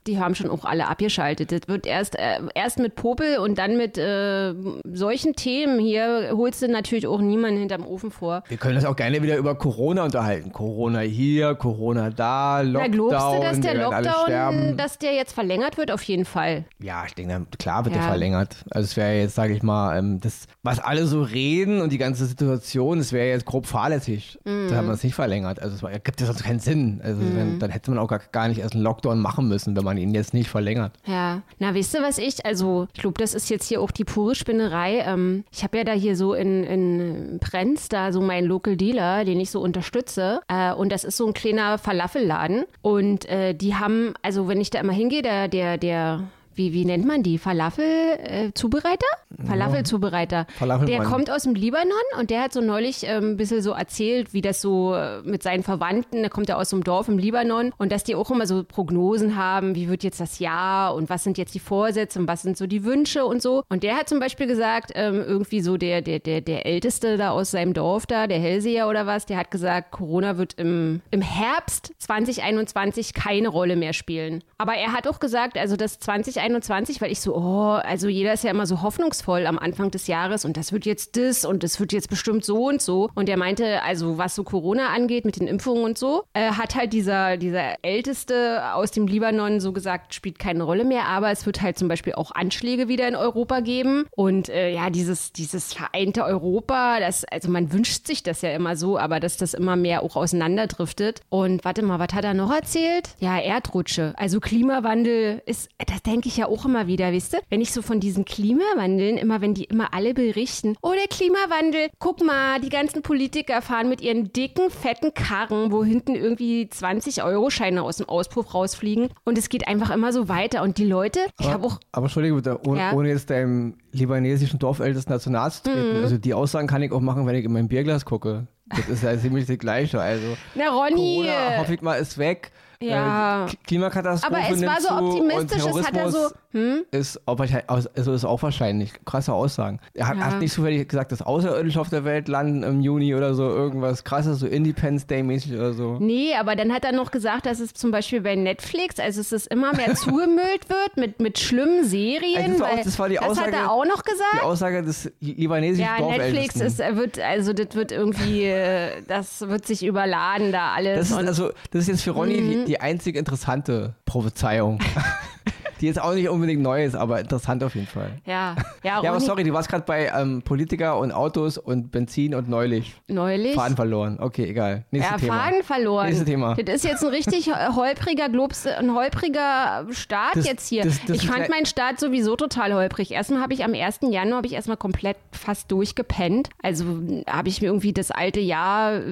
die 0.07 0.19
haben 0.19 0.35
schon 0.35 0.49
auch 0.49 0.65
alle 0.65 0.87
abgeschaltet. 0.87 1.51
Das 1.51 1.61
wird 1.67 1.85
erst, 1.85 2.15
äh, 2.17 2.39
erst 2.53 2.79
mit 2.79 2.95
Popel 2.95 3.37
und 3.39 3.57
dann 3.57 3.77
mit 3.77 3.97
äh, 3.97 4.53
solchen 4.91 5.35
Themen 5.35 5.79
hier 5.79 6.31
holst 6.33 6.61
du 6.61 6.67
natürlich 6.67 7.07
auch 7.07 7.21
niemanden 7.21 7.59
hinterm 7.59 7.85
Ofen 7.85 8.11
vor. 8.11 8.43
Wir 8.47 8.57
können 8.57 8.75
uns 8.75 8.85
auch 8.85 8.95
gerne 8.95 9.21
wieder 9.21 9.37
über 9.37 9.55
Corona 9.55 10.03
unterhalten. 10.03 10.51
Corona 10.51 10.99
hier, 10.99 11.55
Corona 11.55 12.09
da, 12.09 12.61
Na, 12.63 12.85
Lockdown. 12.85 12.91
glaubst 12.91 13.37
du, 13.37 13.41
dass 13.41 13.59
der 13.61 13.73
Lockdown, 13.75 14.23
sterben. 14.25 14.77
dass 14.77 14.97
der 14.99 15.13
jetzt 15.13 15.33
verlängert 15.33 15.77
wird? 15.77 15.91
Auf 15.91 16.03
jeden 16.03 16.25
Fall. 16.25 16.65
Ja, 16.81 17.03
ich 17.07 17.13
denke, 17.15 17.33
na, 17.39 17.57
klar 17.57 17.85
wird 17.85 17.95
Ja. 17.95 18.01
der 18.01 18.09
verlängert. 18.09 18.57
Also 18.71 18.85
es 18.85 18.97
wäre 18.97 19.13
jetzt, 19.19 19.35
sage 19.35 19.53
ich 19.53 19.63
mal, 19.63 19.97
ähm, 19.97 20.19
das, 20.19 20.47
was 20.63 20.79
alle 20.79 21.05
so 21.05 21.21
reden 21.21 21.81
und 21.81 21.91
die 21.91 21.97
ganze 21.97 22.25
Situation, 22.25 22.97
das 22.99 23.11
wäre 23.13 23.27
jetzt 23.27 23.45
grob 23.45 23.65
fahrlässig. 23.65 24.37
Mhm. 24.45 24.67
Da 24.69 24.75
haben 24.77 24.87
wir 24.87 24.93
es 24.93 25.03
nicht 25.03 25.15
verlängert. 25.15 25.61
Also 25.61 25.75
es 25.75 25.83
war, 25.83 25.91
gibt 25.91 26.19
ja 26.21 26.27
sonst 26.27 26.44
keinen 26.45 26.59
Sinn. 26.59 27.01
Also 27.03 27.21
dann, 27.35 27.59
dann 27.59 27.71
hätte 27.71 27.91
man 27.91 27.99
auch 27.99 28.07
gar, 28.07 28.21
gar 28.31 28.47
nicht 28.47 28.59
erst 28.59 28.73
einen 28.73 28.83
Lockdown 28.83 29.19
machen 29.19 29.47
müssen, 29.47 29.75
wenn 29.75 29.83
man 29.83 29.97
ihn 29.97 30.13
jetzt 30.13 30.33
nicht 30.33 30.49
verlängert. 30.49 30.93
Ja, 31.05 31.41
na, 31.59 31.73
weißt 31.73 31.95
du, 31.95 32.01
was 32.01 32.17
ich, 32.17 32.45
also, 32.45 32.87
ich 32.93 33.01
glaube, 33.01 33.19
das 33.19 33.33
ist 33.33 33.49
jetzt 33.49 33.67
hier 33.67 33.81
auch 33.81 33.91
die 33.91 34.03
pure 34.03 34.35
Spinnerei. 34.35 34.99
Ähm, 34.99 35.43
ich 35.51 35.63
habe 35.63 35.77
ja 35.77 35.83
da 35.83 35.93
hier 35.93 36.15
so 36.15 36.33
in, 36.33 36.63
in 36.63 37.39
Brenz 37.39 37.89
da 37.89 38.11
so 38.11 38.21
meinen 38.21 38.45
Local 38.45 38.77
Dealer, 38.77 39.25
den 39.25 39.39
ich 39.39 39.49
so 39.49 39.59
unterstütze. 39.59 40.41
Äh, 40.47 40.73
und 40.73 40.91
das 40.91 41.03
ist 41.03 41.17
so 41.17 41.25
ein 41.25 41.33
kleiner 41.33 41.77
Falafelladen. 41.77 42.65
Und 42.81 43.27
äh, 43.27 43.53
die 43.53 43.75
haben, 43.75 44.13
also, 44.21 44.47
wenn 44.47 44.61
ich 44.61 44.69
da 44.69 44.79
immer 44.79 44.93
hingehe, 44.93 45.21
der, 45.21 45.47
der, 45.47 45.77
der, 45.77 46.23
wie, 46.55 46.73
wie 46.73 46.85
nennt 46.85 47.05
man 47.05 47.23
die? 47.23 47.37
Falafel-Zubereiter? 47.37 49.05
Falafel-Zubereiter. 49.45 50.47
Falafelmann. 50.57 50.87
Der 50.87 51.09
kommt 51.09 51.29
aus 51.29 51.43
dem 51.43 51.55
Libanon 51.55 51.91
und 52.19 52.29
der 52.29 52.43
hat 52.43 52.53
so 52.53 52.61
neulich 52.61 53.03
ähm, 53.03 53.31
ein 53.31 53.37
bisschen 53.37 53.61
so 53.61 53.71
erzählt, 53.71 54.33
wie 54.33 54.41
das 54.41 54.61
so 54.61 54.95
äh, 54.95 55.21
mit 55.23 55.43
seinen 55.43 55.63
Verwandten, 55.63 56.21
der 56.21 56.29
kommt 56.29 56.49
ja 56.49 56.55
aus 56.55 56.69
so 56.69 56.75
einem 56.75 56.83
Dorf 56.83 57.07
im 57.07 57.17
Libanon 57.17 57.73
und 57.77 57.91
dass 57.91 58.03
die 58.03 58.15
auch 58.15 58.31
immer 58.31 58.47
so 58.47 58.63
Prognosen 58.63 59.35
haben, 59.35 59.75
wie 59.75 59.89
wird 59.89 60.03
jetzt 60.03 60.19
das 60.19 60.39
Jahr 60.39 60.95
und 60.95 61.09
was 61.09 61.23
sind 61.23 61.37
jetzt 61.37 61.53
die 61.53 61.59
Vorsätze 61.59 62.19
und 62.19 62.27
was 62.27 62.41
sind 62.41 62.57
so 62.57 62.67
die 62.67 62.83
Wünsche 62.83 63.25
und 63.25 63.41
so. 63.41 63.63
Und 63.69 63.83
der 63.83 63.95
hat 63.95 64.09
zum 64.09 64.19
Beispiel 64.19 64.47
gesagt, 64.47 64.91
ähm, 64.95 65.23
irgendwie 65.25 65.61
so 65.61 65.77
der, 65.77 66.01
der, 66.01 66.19
der, 66.19 66.41
der 66.41 66.65
Älteste 66.65 67.17
da 67.17 67.31
aus 67.31 67.51
seinem 67.51 67.73
Dorf 67.73 68.05
da, 68.05 68.27
der 68.27 68.39
Hellseher 68.39 68.87
oder 68.87 69.05
was, 69.05 69.25
der 69.25 69.37
hat 69.37 69.51
gesagt, 69.51 69.91
Corona 69.91 70.37
wird 70.37 70.53
im, 70.53 71.01
im 71.11 71.21
Herbst 71.21 71.93
2021 71.99 73.13
keine 73.13 73.49
Rolle 73.49 73.75
mehr 73.75 73.93
spielen. 73.93 74.43
Aber 74.57 74.75
er 74.75 74.93
hat 74.93 75.07
auch 75.07 75.19
gesagt, 75.19 75.57
also 75.57 75.75
das 75.75 75.99
2021, 75.99 76.44
weil 76.53 77.11
ich 77.11 77.19
so, 77.19 77.35
oh, 77.35 77.79
also 77.83 78.07
jeder 78.07 78.33
ist 78.33 78.43
ja 78.43 78.51
immer 78.51 78.65
so 78.65 78.81
hoffnungsvoll 78.81 79.45
am 79.47 79.59
Anfang 79.59 79.91
des 79.91 80.07
Jahres 80.07 80.45
und 80.45 80.57
das 80.57 80.71
wird 80.71 80.85
jetzt 80.85 81.17
das 81.17 81.45
und 81.45 81.63
das 81.63 81.79
wird 81.79 81.93
jetzt 81.93 82.09
bestimmt 82.09 82.45
so 82.45 82.67
und 82.67 82.81
so. 82.81 83.09
Und 83.15 83.29
er 83.29 83.37
meinte, 83.37 83.81
also 83.83 84.17
was 84.17 84.35
so 84.35 84.43
Corona 84.43 84.89
angeht 84.89 85.25
mit 85.25 85.39
den 85.39 85.47
Impfungen 85.47 85.83
und 85.83 85.97
so, 85.97 86.23
äh, 86.33 86.51
hat 86.51 86.75
halt 86.75 86.93
dieser, 86.93 87.37
dieser 87.37 87.83
Älteste 87.83 88.73
aus 88.73 88.91
dem 88.91 89.07
Libanon 89.07 89.59
so 89.59 89.71
gesagt, 89.71 90.13
spielt 90.13 90.39
keine 90.39 90.63
Rolle 90.63 90.85
mehr, 90.85 91.05
aber 91.05 91.31
es 91.31 91.45
wird 91.45 91.61
halt 91.61 91.77
zum 91.77 91.87
Beispiel 91.87 92.13
auch 92.13 92.31
Anschläge 92.31 92.87
wieder 92.87 93.07
in 93.07 93.15
Europa 93.15 93.59
geben. 93.59 94.05
Und 94.11 94.49
äh, 94.49 94.71
ja, 94.73 94.89
dieses, 94.89 95.33
dieses 95.33 95.73
vereinte 95.73 96.23
Europa, 96.23 96.99
das, 96.99 97.25
also 97.25 97.49
man 97.49 97.71
wünscht 97.71 98.07
sich 98.07 98.23
das 98.23 98.41
ja 98.41 98.51
immer 98.51 98.75
so, 98.75 98.97
aber 98.97 99.19
dass 99.19 99.37
das 99.37 99.53
immer 99.53 99.75
mehr 99.75 100.03
auch 100.03 100.15
auseinanderdriftet. 100.15 101.21
Und 101.29 101.65
warte 101.65 101.83
mal, 101.83 101.99
was 101.99 102.13
hat 102.13 102.25
er 102.25 102.33
noch 102.33 102.53
erzählt? 102.53 103.09
Ja, 103.19 103.39
Erdrutsche. 103.39 104.13
Also 104.17 104.39
Klimawandel 104.39 105.41
ist, 105.45 105.69
das 105.85 106.01
denke 106.03 106.27
ich 106.27 106.34
ich 106.35 106.39
ja 106.39 106.47
auch 106.47 106.65
immer 106.65 106.87
wieder, 106.87 107.11
wisst 107.13 107.33
ihr? 107.33 107.39
Wenn 107.49 107.61
ich 107.61 107.71
so 107.71 107.81
von 107.81 107.99
diesen 108.01 108.25
Klimawandeln, 108.25 109.17
immer 109.17 109.39
wenn 109.39 109.53
die 109.53 109.63
immer 109.63 109.93
alle 109.93 110.13
berichten, 110.13 110.75
oh, 110.81 110.91
der 110.91 111.07
Klimawandel, 111.07 111.87
guck 111.99 112.21
mal, 112.23 112.59
die 112.59 112.69
ganzen 112.69 113.01
Politiker 113.01 113.61
fahren 113.61 113.87
mit 113.87 114.01
ihren 114.01 114.33
dicken, 114.33 114.69
fetten 114.69 115.13
Karren, 115.13 115.71
wo 115.71 115.83
hinten 115.85 116.13
irgendwie 116.15 116.69
20-Euro-Scheine 116.71 117.81
aus 117.83 117.97
dem 117.97 118.09
Auspuff 118.09 118.53
rausfliegen. 118.53 119.09
Und 119.23 119.37
es 119.37 119.49
geht 119.49 119.67
einfach 119.67 119.91
immer 119.91 120.11
so 120.11 120.27
weiter. 120.27 120.61
Und 120.63 120.77
die 120.77 120.85
Leute, 120.85 121.19
ich 121.39 121.47
habe 121.47 121.65
auch. 121.65 121.79
Aber 121.91 122.05
Entschuldige 122.05 122.35
bitte, 122.35 122.59
ohne, 122.67 122.79
Ja. 122.79 122.93
ohne 122.93 123.09
jetzt 123.09 123.29
deinem 123.29 123.77
libanesischen 123.91 124.59
Dorfältesten 124.59 125.13
dazu 125.13 125.29
nahe 125.29 125.49
zu 125.51 125.63
treten. 125.63 125.97
Mhm. 125.97 126.03
Also 126.03 126.17
die 126.17 126.33
Aussagen 126.33 126.67
kann 126.67 126.81
ich 126.81 126.91
auch 126.91 126.99
machen, 127.01 127.25
wenn 127.25 127.35
ich 127.35 127.45
in 127.45 127.53
mein 127.53 127.67
Bierglas 127.69 128.03
gucke. 128.05 128.47
Das 128.67 128.89
ist 128.89 129.03
ja 129.03 129.17
ziemlich 129.19 129.45
das 129.45 129.57
Gleiche. 129.57 130.01
Also 130.01 130.35
Na, 130.55 130.69
Ronny. 130.69 131.23
Corona, 131.23 131.57
hoffe 131.59 131.73
ich 131.75 131.81
mal, 131.81 131.95
ist 131.95 132.17
weg. 132.17 132.51
Ja. 132.81 133.45
Äh, 133.45 133.49
Klimakatastrophe 133.67 134.35
Aber 134.35 134.53
es 134.53 134.65
war 134.65 134.81
so 134.81 134.89
optimistisch, 134.89 135.63
es 135.65 135.87
hat 135.87 135.95
er 135.95 136.11
so, 136.11 136.29
hm? 136.51 136.83
Ist, 136.91 137.19
auch 137.27 137.37
wahrscheinlich- 137.39 137.69
also 137.69 138.13
ist 138.13 138.25
auch 138.25 138.41
wahrscheinlich. 138.43 138.91
Krasse 139.05 139.33
Aussagen. 139.33 139.79
Er 139.93 140.07
hat, 140.07 140.17
Ja. 140.17 140.25
hat 140.25 140.39
nicht 140.39 140.53
zufällig 140.53 140.87
gesagt, 140.87 141.11
dass 141.11 141.21
Außerirdische 141.21 141.79
auf 141.79 141.89
der 141.89 142.05
Welt 142.05 142.27
landen 142.27 142.63
im 142.63 142.81
Juni 142.81 143.13
oder 143.15 143.33
so. 143.33 143.43
Irgendwas 143.43 144.03
krasses, 144.03 144.39
so 144.39 144.47
Independence 144.47 145.07
Day 145.07 145.23
mäßig 145.23 145.53
oder 145.53 145.73
so. 145.73 145.97
Nee, 145.99 146.33
aber 146.39 146.55
dann 146.55 146.71
hat 146.73 146.85
er 146.85 146.91
noch 146.91 147.11
gesagt, 147.11 147.45
dass 147.45 147.59
es 147.59 147.73
zum 147.73 147.91
Beispiel 147.91 148.21
bei 148.21 148.35
Netflix, 148.35 148.99
also 148.99 149.21
es 149.21 149.31
ist 149.31 149.47
immer 149.47 149.73
mehr 149.75 149.93
zugemüllt 149.95 150.69
wird 150.69 150.97
mit, 150.97 151.19
mit 151.19 151.39
schlimmen 151.39 151.83
Serien. 151.83 152.35
Also 152.37 152.51
das 152.53 152.59
war 152.59 152.69
auch- 152.71 152.83
das 152.83 152.99
war 152.99 153.09
die 153.09 153.15
das 153.15 153.23
hat 153.23 153.31
Aussage- 153.31 153.55
er 153.55 153.71
auch 153.71 153.85
noch 153.85 154.01
Die 154.01 154.11
gesagt. 154.11 154.43
Aussage 154.43 154.83
des 154.83 155.11
libanesischen 155.19 155.85
Ja, 155.99 156.05
Netflix 156.05 156.55
ist, 156.55 156.79
er 156.79 156.95
wird, 156.95 157.19
also 157.19 157.53
das 157.53 157.75
wird 157.75 157.91
irgendwie, 157.91 158.43
äh, 158.45 159.01
das 159.07 159.41
wird 159.47 159.65
sich 159.65 159.85
überladen 159.85 160.51
da 160.51 160.73
alles. 160.73 160.97
Das 160.99 161.09
ist, 161.11 161.15
also, 161.27 161.49
das 161.71 161.81
ist 161.83 161.87
jetzt 161.89 162.01
für 162.03 162.11
Ronny 162.11 162.41
Mhm. 162.41 162.64
die, 162.64 162.64
die 162.65 162.81
einzig 162.81 163.15
interessante 163.15 163.95
Prophezeiung. 164.05 164.79
die 165.81 165.87
jetzt 165.87 166.01
auch 166.01 166.13
nicht 166.13 166.29
unbedingt 166.29 166.61
neu 166.61 166.83
ist, 166.85 166.95
aber 166.95 167.19
interessant 167.19 167.63
auf 167.63 167.75
jeden 167.75 167.87
Fall. 167.87 168.11
ja, 168.25 168.55
ja, 168.83 169.01
Ja, 169.03 169.09
aber 169.11 169.19
sorry, 169.19 169.43
du 169.43 169.53
warst 169.53 169.69
gerade 169.69 169.83
bei 169.85 170.11
ähm, 170.15 170.41
Politiker 170.41 170.97
und 170.97 171.11
Autos 171.11 171.57
und 171.57 171.91
Benzin 171.91 172.33
und 172.35 172.47
neulich. 172.49 172.95
neulich. 173.07 173.55
Faden 173.55 173.75
verloren. 173.75 174.17
Okay, 174.19 174.45
egal. 174.49 174.85
Nächstes 174.91 175.11
ja, 175.13 175.17
Thema. 175.17 175.39
Faden 175.43 175.63
verloren. 175.63 176.05
Nächstes 176.07 176.25
Thema. 176.27 176.55
Das 176.55 176.75
ist 176.75 176.83
jetzt 176.85 177.03
ein 177.03 177.09
richtig 177.09 177.47
holpriger 177.75 178.29
Globs, 178.29 178.65
ein 178.67 178.93
holpriger 178.93 179.85
Start 179.91 180.35
Das- 180.35 180.45
jetzt 180.47 180.67
hier. 180.69 180.83
das- 180.83 181.03
das 181.05 181.17
ich 181.17 181.27
fand 181.27 181.41
ein- 181.43 181.49
meinen 181.51 181.65
Start 181.65 181.99
sowieso 181.99 182.35
total 182.35 182.73
holprig. 182.73 183.11
Erstmal 183.11 183.41
habe 183.41 183.53
ich 183.53 183.63
am 183.63 183.73
1. 183.73 183.99
Januar 184.11 184.37
habe 184.37 184.47
ich 184.47 184.53
erstmal 184.53 184.77
komplett 184.77 185.17
fast 185.31 185.71
durchgepennt. 185.71 186.49
Also 186.61 186.85
habe 187.29 187.49
ich 187.49 187.61
mir 187.61 187.67
irgendwie 187.67 187.93
das 187.93 188.11
alte 188.11 188.39
Jahr, 188.39 188.95
äh, 188.95 189.03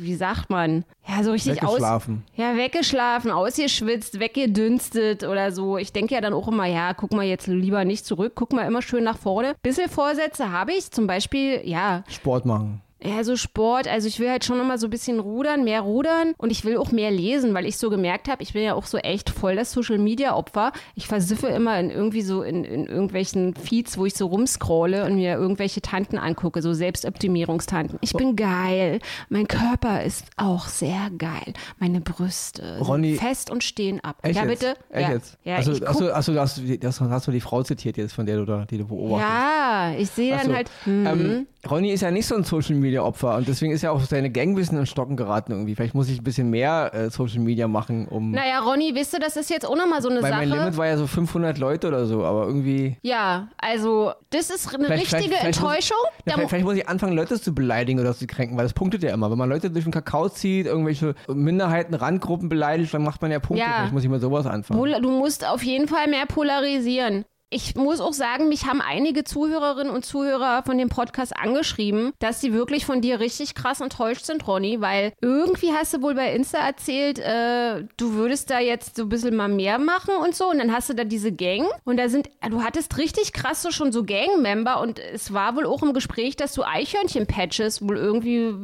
wie 0.00 0.14
sagt 0.14 0.50
man, 0.50 0.84
ja, 1.08 1.22
so 1.24 1.32
richtig 1.32 1.62
aus, 1.62 1.68
Weggeschlafen. 1.76 2.22
ja, 2.34 2.56
weggeschlafen, 2.56 3.30
ausgeschwitzt, 3.30 4.20
weggedünstet 4.20 5.24
oder 5.24 5.52
so. 5.52 5.78
Ich 5.78 5.92
denke 5.92 6.07
ja 6.10 6.20
dann 6.20 6.32
auch 6.32 6.48
immer, 6.48 6.66
ja, 6.66 6.94
guck 6.94 7.12
mal 7.12 7.24
jetzt 7.24 7.46
lieber 7.46 7.84
nicht 7.84 8.04
zurück, 8.04 8.32
guck 8.34 8.52
mal 8.52 8.66
immer 8.66 8.82
schön 8.82 9.04
nach 9.04 9.18
vorne. 9.18 9.54
Bissel 9.62 9.88
Vorsätze 9.88 10.52
habe 10.52 10.72
ich, 10.72 10.90
zum 10.90 11.06
Beispiel, 11.06 11.60
ja, 11.64 12.04
Sport 12.08 12.46
machen. 12.46 12.82
Ja, 13.02 13.22
so 13.22 13.36
Sport. 13.36 13.86
Also 13.88 14.08
ich 14.08 14.18
will 14.20 14.28
halt 14.28 14.44
schon 14.44 14.60
immer 14.60 14.78
so 14.78 14.86
ein 14.86 14.90
bisschen 14.90 15.20
rudern, 15.20 15.64
mehr 15.64 15.82
rudern 15.82 16.34
und 16.36 16.50
ich 16.50 16.64
will 16.64 16.78
auch 16.78 16.90
mehr 16.90 17.10
lesen, 17.10 17.54
weil 17.54 17.66
ich 17.66 17.78
so 17.78 17.90
gemerkt 17.90 18.28
habe, 18.28 18.42
ich 18.42 18.52
bin 18.54 18.62
ja 18.62 18.74
auch 18.74 18.86
so 18.86 18.98
echt 18.98 19.30
voll 19.30 19.56
das 19.56 19.72
Social 19.72 19.98
Media 19.98 20.34
Opfer. 20.34 20.72
Ich 20.94 21.06
versiffe 21.06 21.46
immer 21.48 21.78
in 21.78 21.90
irgendwie 21.90 22.22
so 22.22 22.42
in, 22.42 22.64
in 22.64 22.86
irgendwelchen 22.86 23.54
Feeds, 23.54 23.98
wo 23.98 24.06
ich 24.06 24.14
so 24.14 24.26
rumscrolle 24.26 25.04
und 25.04 25.14
mir 25.16 25.34
irgendwelche 25.34 25.80
Tanten 25.80 26.18
angucke, 26.18 26.60
so 26.62 26.72
Selbstoptimierungstanten. 26.72 27.98
Ich 28.00 28.12
bin 28.12 28.36
geil. 28.36 29.00
Mein 29.28 29.46
Körper 29.46 30.02
ist 30.02 30.26
auch 30.36 30.66
sehr 30.66 31.10
geil. 31.16 31.52
Meine 31.78 32.00
Brüste 32.00 32.78
Ronny- 32.80 33.16
sind 33.16 33.20
fest 33.20 33.50
und 33.50 33.62
stehen 33.62 34.00
ab. 34.02 34.16
Echt 34.22 34.36
ja, 34.36 34.44
bitte? 34.44 34.74
Echt 34.90 35.08
ja. 35.08 35.14
jetzt? 35.14 35.38
Ja, 35.44 35.56
also, 35.56 35.72
guck, 35.72 35.82
achso, 35.88 36.10
achso, 36.10 36.34
hast, 36.34 36.58
du, 36.58 36.78
das, 36.78 37.00
hast 37.00 37.26
du 37.26 37.30
die 37.30 37.40
Frau 37.40 37.62
zitiert 37.62 37.96
jetzt, 37.96 38.12
von 38.12 38.26
der 38.26 38.38
du, 38.38 38.44
da, 38.44 38.64
die 38.64 38.78
du 38.78 38.86
beobachtest. 38.86 39.30
ja, 39.30 39.92
ich 39.96 40.10
sehe 40.10 40.30
dann 40.30 40.40
Achso, 40.40 40.54
halt, 40.54 40.70
hm, 40.84 41.06
ähm, 41.06 41.46
Ronny 41.68 41.90
ist 41.92 42.00
ja 42.02 42.10
nicht 42.10 42.26
so 42.26 42.34
ein 42.36 42.44
Social 42.44 42.76
Media 42.76 42.87
Opfer 42.96 43.36
und 43.36 43.46
deswegen 43.48 43.72
ist 43.72 43.82
ja 43.82 43.90
auch 43.90 44.00
seine 44.00 44.30
Gang 44.30 44.50
ein 44.50 44.54
bisschen 44.54 44.78
in 44.78 44.86
Stocken 44.86 45.16
geraten 45.16 45.52
irgendwie. 45.52 45.74
Vielleicht 45.74 45.94
muss 45.94 46.08
ich 46.08 46.18
ein 46.20 46.24
bisschen 46.24 46.50
mehr 46.50 46.90
äh, 46.94 47.10
Social 47.10 47.40
Media 47.40 47.68
machen, 47.68 48.08
um. 48.08 48.30
naja, 48.30 48.60
Ronny, 48.60 48.92
wisst 48.94 49.12
du, 49.14 49.18
das 49.18 49.36
ist 49.36 49.50
jetzt 49.50 49.66
auch 49.66 49.76
nochmal 49.76 50.00
so 50.02 50.08
eine 50.08 50.22
weil 50.22 50.30
Sache. 50.30 50.46
mein 50.46 50.58
Limit 50.58 50.76
war 50.76 50.86
ja 50.86 50.96
so 50.96 51.06
500 51.06 51.58
Leute 51.58 51.88
oder 51.88 52.06
so, 52.06 52.24
aber 52.24 52.46
irgendwie. 52.46 52.96
Ja, 53.02 53.48
also 53.58 54.12
das 54.30 54.50
ist 54.50 54.74
eine 54.74 54.84
Vielleicht- 54.86 55.02
richtige 55.02 55.22
vielleicht- 55.24 55.40
vielleicht 55.40 55.60
muss- 55.60 55.70
Enttäuschung. 55.70 55.96
Ja, 56.04 56.10
Da 56.24 56.32
vielleicht, 56.32 56.48
vielleicht 56.50 56.64
muss 56.64 56.76
ich 56.76 56.88
anfangen, 56.88 57.14
Leute 57.16 57.40
zu 57.40 57.54
beleidigen 57.54 58.00
oder 58.00 58.14
zu 58.14 58.26
kränken, 58.26 58.56
weil 58.56 58.64
das 58.64 58.72
punktet 58.74 59.02
ja 59.02 59.12
immer. 59.12 59.30
Wenn 59.30 59.38
man 59.38 59.48
Leute 59.48 59.70
durch 59.70 59.84
den 59.84 59.92
Kakao 59.92 60.28
zieht, 60.28 60.66
irgendwelche 60.66 61.14
Minderheiten, 61.28 61.94
Randgruppen 61.94 62.48
beleidigt, 62.48 62.92
dann 62.94 63.02
macht 63.02 63.20
man 63.22 63.30
ja 63.30 63.38
Punkte. 63.38 63.64
Ja. 63.64 63.74
Vielleicht 63.78 63.92
muss 63.92 64.02
ich 64.04 64.08
mal 64.10 64.20
sowas 64.20 64.46
anfangen. 64.46 65.02
Du 65.02 65.10
musst 65.10 65.46
auf 65.46 65.62
jeden 65.62 65.88
Fall 65.88 66.08
mehr 66.08 66.26
polarisieren. 66.26 67.24
Ich 67.50 67.74
muss 67.76 68.00
auch 68.00 68.12
sagen, 68.12 68.48
mich 68.48 68.66
haben 68.66 68.82
einige 68.82 69.24
Zuhörerinnen 69.24 69.90
und 69.90 70.04
Zuhörer 70.04 70.62
von 70.64 70.76
dem 70.76 70.90
Podcast 70.90 71.34
angeschrieben, 71.34 72.12
dass 72.18 72.42
sie 72.42 72.52
wirklich 72.52 72.84
von 72.84 73.00
dir 73.00 73.20
richtig 73.20 73.54
krass 73.54 73.80
enttäuscht 73.80 74.26
sind, 74.26 74.46
Ronny, 74.46 74.82
weil 74.82 75.14
irgendwie 75.22 75.72
hast 75.72 75.94
du 75.94 76.02
wohl 76.02 76.14
bei 76.14 76.34
Insta 76.34 76.58
erzählt, 76.58 77.18
äh, 77.18 77.84
du 77.96 78.12
würdest 78.12 78.50
da 78.50 78.60
jetzt 78.60 78.96
so 78.96 79.04
ein 79.04 79.08
bisschen 79.08 79.34
mal 79.34 79.48
mehr 79.48 79.78
machen 79.78 80.14
und 80.22 80.34
so. 80.34 80.50
Und 80.50 80.58
dann 80.58 80.74
hast 80.74 80.90
du 80.90 80.94
da 80.94 81.04
diese 81.04 81.32
Gang 81.32 81.66
und 81.84 81.96
da 81.96 82.10
sind, 82.10 82.28
du 82.50 82.62
hattest 82.62 82.98
richtig 82.98 83.32
krass 83.32 83.62
so 83.62 83.70
schon 83.70 83.92
so 83.92 84.04
Gang-Member 84.04 84.82
und 84.82 84.98
es 84.98 85.32
war 85.32 85.56
wohl 85.56 85.64
auch 85.64 85.82
im 85.82 85.94
Gespräch, 85.94 86.36
dass 86.36 86.52
du 86.52 86.64
Eichhörnchen-Patches 86.64 87.80
wohl 87.80 87.96
irgendwie 87.96 88.56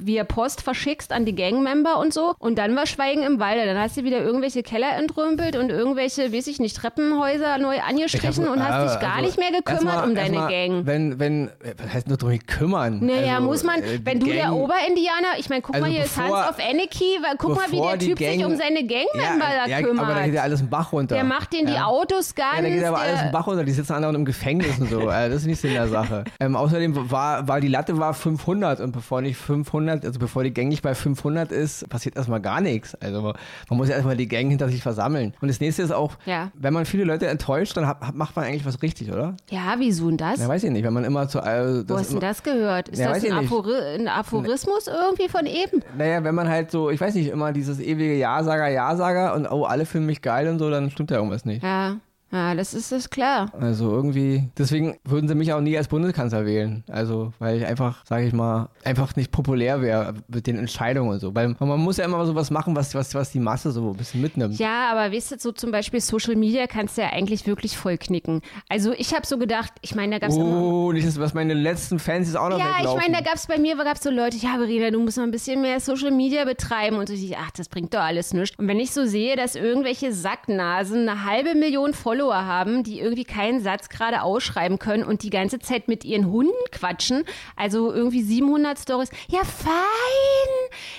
via 0.00 0.24
Post 0.24 0.62
verschickst 0.62 1.12
an 1.12 1.24
die 1.24 1.36
Gang-Member 1.36 1.96
und 2.00 2.12
so. 2.12 2.34
Und 2.40 2.58
dann 2.58 2.74
war 2.74 2.86
Schweigen 2.86 3.22
im 3.22 3.38
Walde. 3.38 3.66
Dann 3.66 3.78
hast 3.78 3.98
du 3.98 4.02
wieder 4.02 4.20
irgendwelche 4.20 4.64
Keller 4.64 4.96
entrümpelt 4.96 5.54
und 5.54 5.70
irgendwelche, 5.70 6.32
weiß 6.32 6.48
ich 6.48 6.58
nicht, 6.58 6.76
Treppenhäuser 6.76 7.58
neu 7.58 7.78
angestrichen 7.80 8.31
und 8.38 8.62
hast 8.62 8.94
dich 8.94 9.00
gar 9.00 9.14
also 9.16 9.26
nicht 9.26 9.38
mehr 9.38 9.50
gekümmert 9.50 9.84
erstmal- 9.84 10.08
um 10.08 10.14
deine 10.14 10.36
erstmal, 10.36 10.50
Gang. 10.50 10.86
Wenn, 10.86 11.18
wenn, 11.18 11.50
was 11.82 11.94
heißt 11.94 12.08
nur 12.08 12.16
drum 12.16 12.38
kümmern? 12.46 13.04
Naja, 13.04 13.34
Also, 13.36 13.46
muss 13.46 13.62
man, 13.64 13.80
äh, 13.82 13.98
die 13.98 14.06
wenn 14.06 14.20
du 14.20 14.26
der 14.26 14.44
Gang- 14.44 14.52
Oberindianer, 14.52 15.38
ich 15.38 15.48
meine, 15.48 15.62
guck 15.62 15.74
Also 15.74 15.86
mal, 15.86 15.92
hier 15.92 16.02
bevor- 16.02 16.22
Hans 16.46 16.50
of 16.58 16.64
Anarchy, 16.64 17.18
weil 17.22 17.36
guck 17.38 17.56
mal, 17.56 17.70
wie 17.70 17.80
der 17.80 17.96
die 17.96 18.06
Typ 18.08 18.18
sich 18.18 18.26
Gang- 18.38 18.46
um 18.50 18.56
seine 18.56 18.80
Gangmember 18.86 19.44
ja, 19.46 19.64
da 19.64 19.66
ja, 19.70 19.82
kümmert. 19.82 20.04
aber 20.06 20.14
da 20.14 20.24
geht 20.24 20.34
ja 20.34 20.42
alles 20.42 20.60
im 20.60 20.68
Bach 20.70 20.92
runter. 20.92 21.14
der 21.14 21.24
macht 21.24 21.52
denen 21.52 21.66
die 21.66 21.74
ja. 21.74 21.84
Autos 21.84 22.34
ganz. 22.34 22.56
Ja, 22.56 22.62
da 22.62 22.68
geht 22.68 22.84
aber 22.84 22.98
alles 23.00 23.16
der, 23.18 23.26
im 23.26 23.32
Bach 23.32 23.46
runter. 23.46 23.64
Die 23.64 23.72
sitzen 23.72 23.92
anderen 23.92 24.14
im 24.16 24.24
Gefängnis 24.24 24.78
und 24.78 24.88
so. 24.90 25.00
Äh, 25.12 25.28
das 25.28 25.38
ist 25.42 25.46
nicht 25.46 25.60
Sinn 25.60 25.72
der 25.74 25.88
Sache. 25.88 26.24
Ähm, 26.40 26.56
außerdem 26.56 27.10
war, 27.10 27.46
war 27.48 27.60
die 27.60 27.68
Latte 27.68 27.98
war 27.98 28.14
500 28.14 28.80
und 28.80 28.92
bevor 28.92 29.20
nicht 29.20 29.36
500, 29.36 30.04
also 30.04 30.18
bevor 30.18 30.42
die 30.44 30.52
Gang 30.54 30.68
nicht 30.68 30.82
bei 30.82 30.94
500 30.94 31.52
ist, 31.52 31.88
passiert 31.90 32.16
erstmal 32.16 32.40
gar 32.40 32.60
nichts. 32.60 32.94
Also 32.96 33.20
man 33.68 33.76
muss 33.78 33.88
ja 33.88 33.94
erstmal 33.96 34.16
die 34.16 34.28
Gang 34.28 34.48
hinter 34.48 34.68
sich 34.68 34.82
versammeln. 34.82 35.34
Und 35.40 35.48
das 35.48 35.60
nächste 35.60 35.82
ist 35.82 35.90
auch, 35.90 36.12
wenn 36.54 36.72
man 36.72 36.86
viele 36.86 37.04
Leute 37.04 37.26
enttäuscht, 37.26 37.76
dann 37.76 37.86
hat, 37.86 38.00
hat- 38.00 38.14
macht 38.22 38.36
man 38.36 38.44
eigentlich 38.44 38.64
was 38.64 38.80
richtig, 38.82 39.10
oder? 39.10 39.34
ja, 39.50 39.74
wieso 39.78 40.06
denn 40.08 40.16
das? 40.16 40.38
Ja, 40.38 40.46
weiß 40.46 40.62
ich 40.62 40.70
nicht. 40.70 40.84
Wenn 40.84 40.92
man 40.92 41.02
immer 41.02 41.26
zu, 41.26 41.40
äh, 41.40 41.80
Wo 41.80 41.82
das 41.82 42.02
hast 42.02 42.10
du 42.10 42.14
denn 42.14 42.20
das 42.20 42.42
gehört? 42.44 42.88
Ist 42.88 43.00
Ja, 43.00 43.12
das 43.12 43.24
ein. 43.24 43.32
Aphori 43.32 43.74
ein 43.98 44.06
Aphorismus 44.06 44.86
irgendwie 44.86 45.28
von 45.28 45.44
eben? 45.46 45.82
Naja, 45.98 46.22
wenn 46.22 46.34
man 46.36 46.48
halt 46.48 46.70
so, 46.70 46.88
ich 46.90 47.00
weiß 47.00 47.16
nicht, 47.16 47.28
immer 47.30 47.52
dieses 47.52 47.80
ewige 47.80 48.14
Ja-Sager, 48.16 48.68
Ja-Sager 48.68 49.34
und 49.34 49.50
oh, 49.50 49.64
alle 49.64 49.86
finden 49.86 50.06
mich 50.06 50.22
geil 50.22 50.46
und 50.46 50.60
so, 50.60 50.70
dann 50.70 50.88
stimmt 50.90 51.10
ja 51.10 51.16
irgendwas 51.16 51.44
nicht. 51.44 51.64
Ja, 51.64 51.96
ja, 52.32 52.54
das 52.54 52.72
ist 52.72 52.90
das 52.92 53.10
klar. 53.10 53.52
Also 53.60 53.90
irgendwie, 53.90 54.48
deswegen 54.56 54.96
würden 55.04 55.28
sie 55.28 55.34
mich 55.34 55.52
auch 55.52 55.60
nie 55.60 55.76
als 55.76 55.88
Bundeskanzler 55.88 56.46
wählen. 56.46 56.82
Also, 56.88 57.34
weil 57.38 57.58
ich 57.58 57.66
einfach, 57.66 58.06
sage 58.06 58.26
ich 58.26 58.32
mal, 58.32 58.70
einfach 58.84 59.14
nicht 59.16 59.30
populär 59.30 59.82
wäre 59.82 60.14
mit 60.28 60.46
den 60.46 60.56
Entscheidungen 60.56 61.10
und 61.10 61.20
so. 61.20 61.34
Weil 61.34 61.54
man 61.58 61.78
muss 61.78 61.98
ja 61.98 62.06
immer 62.06 62.24
so 62.24 62.34
was 62.34 62.50
machen, 62.50 62.74
was, 62.74 62.94
was, 62.94 63.14
was 63.14 63.32
die 63.32 63.38
Masse 63.38 63.70
so 63.70 63.90
ein 63.90 63.96
bisschen 63.96 64.22
mitnimmt. 64.22 64.58
Ja, 64.58 64.90
aber 64.90 65.14
weißt 65.14 65.32
du, 65.32 65.38
so 65.38 65.52
zum 65.52 65.72
Beispiel 65.72 66.00
Social 66.00 66.34
Media 66.34 66.66
kannst 66.66 66.96
du 66.96 67.02
ja 67.02 67.10
eigentlich 67.10 67.46
wirklich 67.46 67.76
voll 67.76 67.98
knicken. 67.98 68.40
Also 68.70 68.92
ich 68.96 69.14
habe 69.14 69.26
so 69.26 69.36
gedacht, 69.36 69.70
ich 69.82 69.94
meine, 69.94 70.12
da 70.12 70.18
gab 70.20 70.30
es 70.30 70.36
immer... 70.36 70.62
Oh, 70.62 70.92
nicht 70.92 71.06
das, 71.06 71.20
was 71.20 71.34
meine 71.34 71.52
letzten 71.52 71.98
Fans 71.98 72.28
jetzt 72.28 72.36
auch 72.36 72.48
noch 72.48 72.58
Ja, 72.58 72.70
ich 72.70 72.78
weglaufen. 72.78 73.00
meine, 73.02 73.16
da 73.18 73.22
gab 73.22 73.34
es 73.34 73.46
bei 73.46 73.58
mir 73.58 73.76
gab's 73.76 74.02
so 74.02 74.10
Leute, 74.10 74.38
ja, 74.38 74.54
Verena, 74.56 74.90
du 74.90 75.00
musst 75.00 75.18
noch 75.18 75.24
ein 75.24 75.30
bisschen 75.30 75.60
mehr 75.60 75.80
Social 75.80 76.10
Media 76.10 76.46
betreiben. 76.46 76.96
Und 76.96 77.08
so, 77.08 77.14
ich, 77.14 77.36
ach, 77.36 77.50
das 77.50 77.68
bringt 77.68 77.92
doch 77.92 78.00
alles 78.00 78.32
nichts. 78.32 78.58
Und 78.58 78.68
wenn 78.68 78.80
ich 78.80 78.92
so 78.92 79.04
sehe, 79.04 79.36
dass 79.36 79.54
irgendwelche 79.54 80.14
Sacknasen 80.14 81.06
eine 81.06 81.24
halbe 81.24 81.54
Million 81.54 81.92
Follower 81.92 82.21
haben, 82.30 82.84
die 82.84 83.00
irgendwie 83.00 83.24
keinen 83.24 83.60
Satz 83.60 83.88
gerade 83.88 84.22
ausschreiben 84.22 84.78
können 84.78 85.04
und 85.04 85.22
die 85.22 85.30
ganze 85.30 85.58
Zeit 85.58 85.88
mit 85.88 86.04
ihren 86.04 86.30
Hunden 86.30 86.52
quatschen, 86.70 87.24
also 87.56 87.92
irgendwie 87.92 88.22
700 88.22 88.78
Stories, 88.78 89.10
ja, 89.28 89.40
fein, 89.44 89.72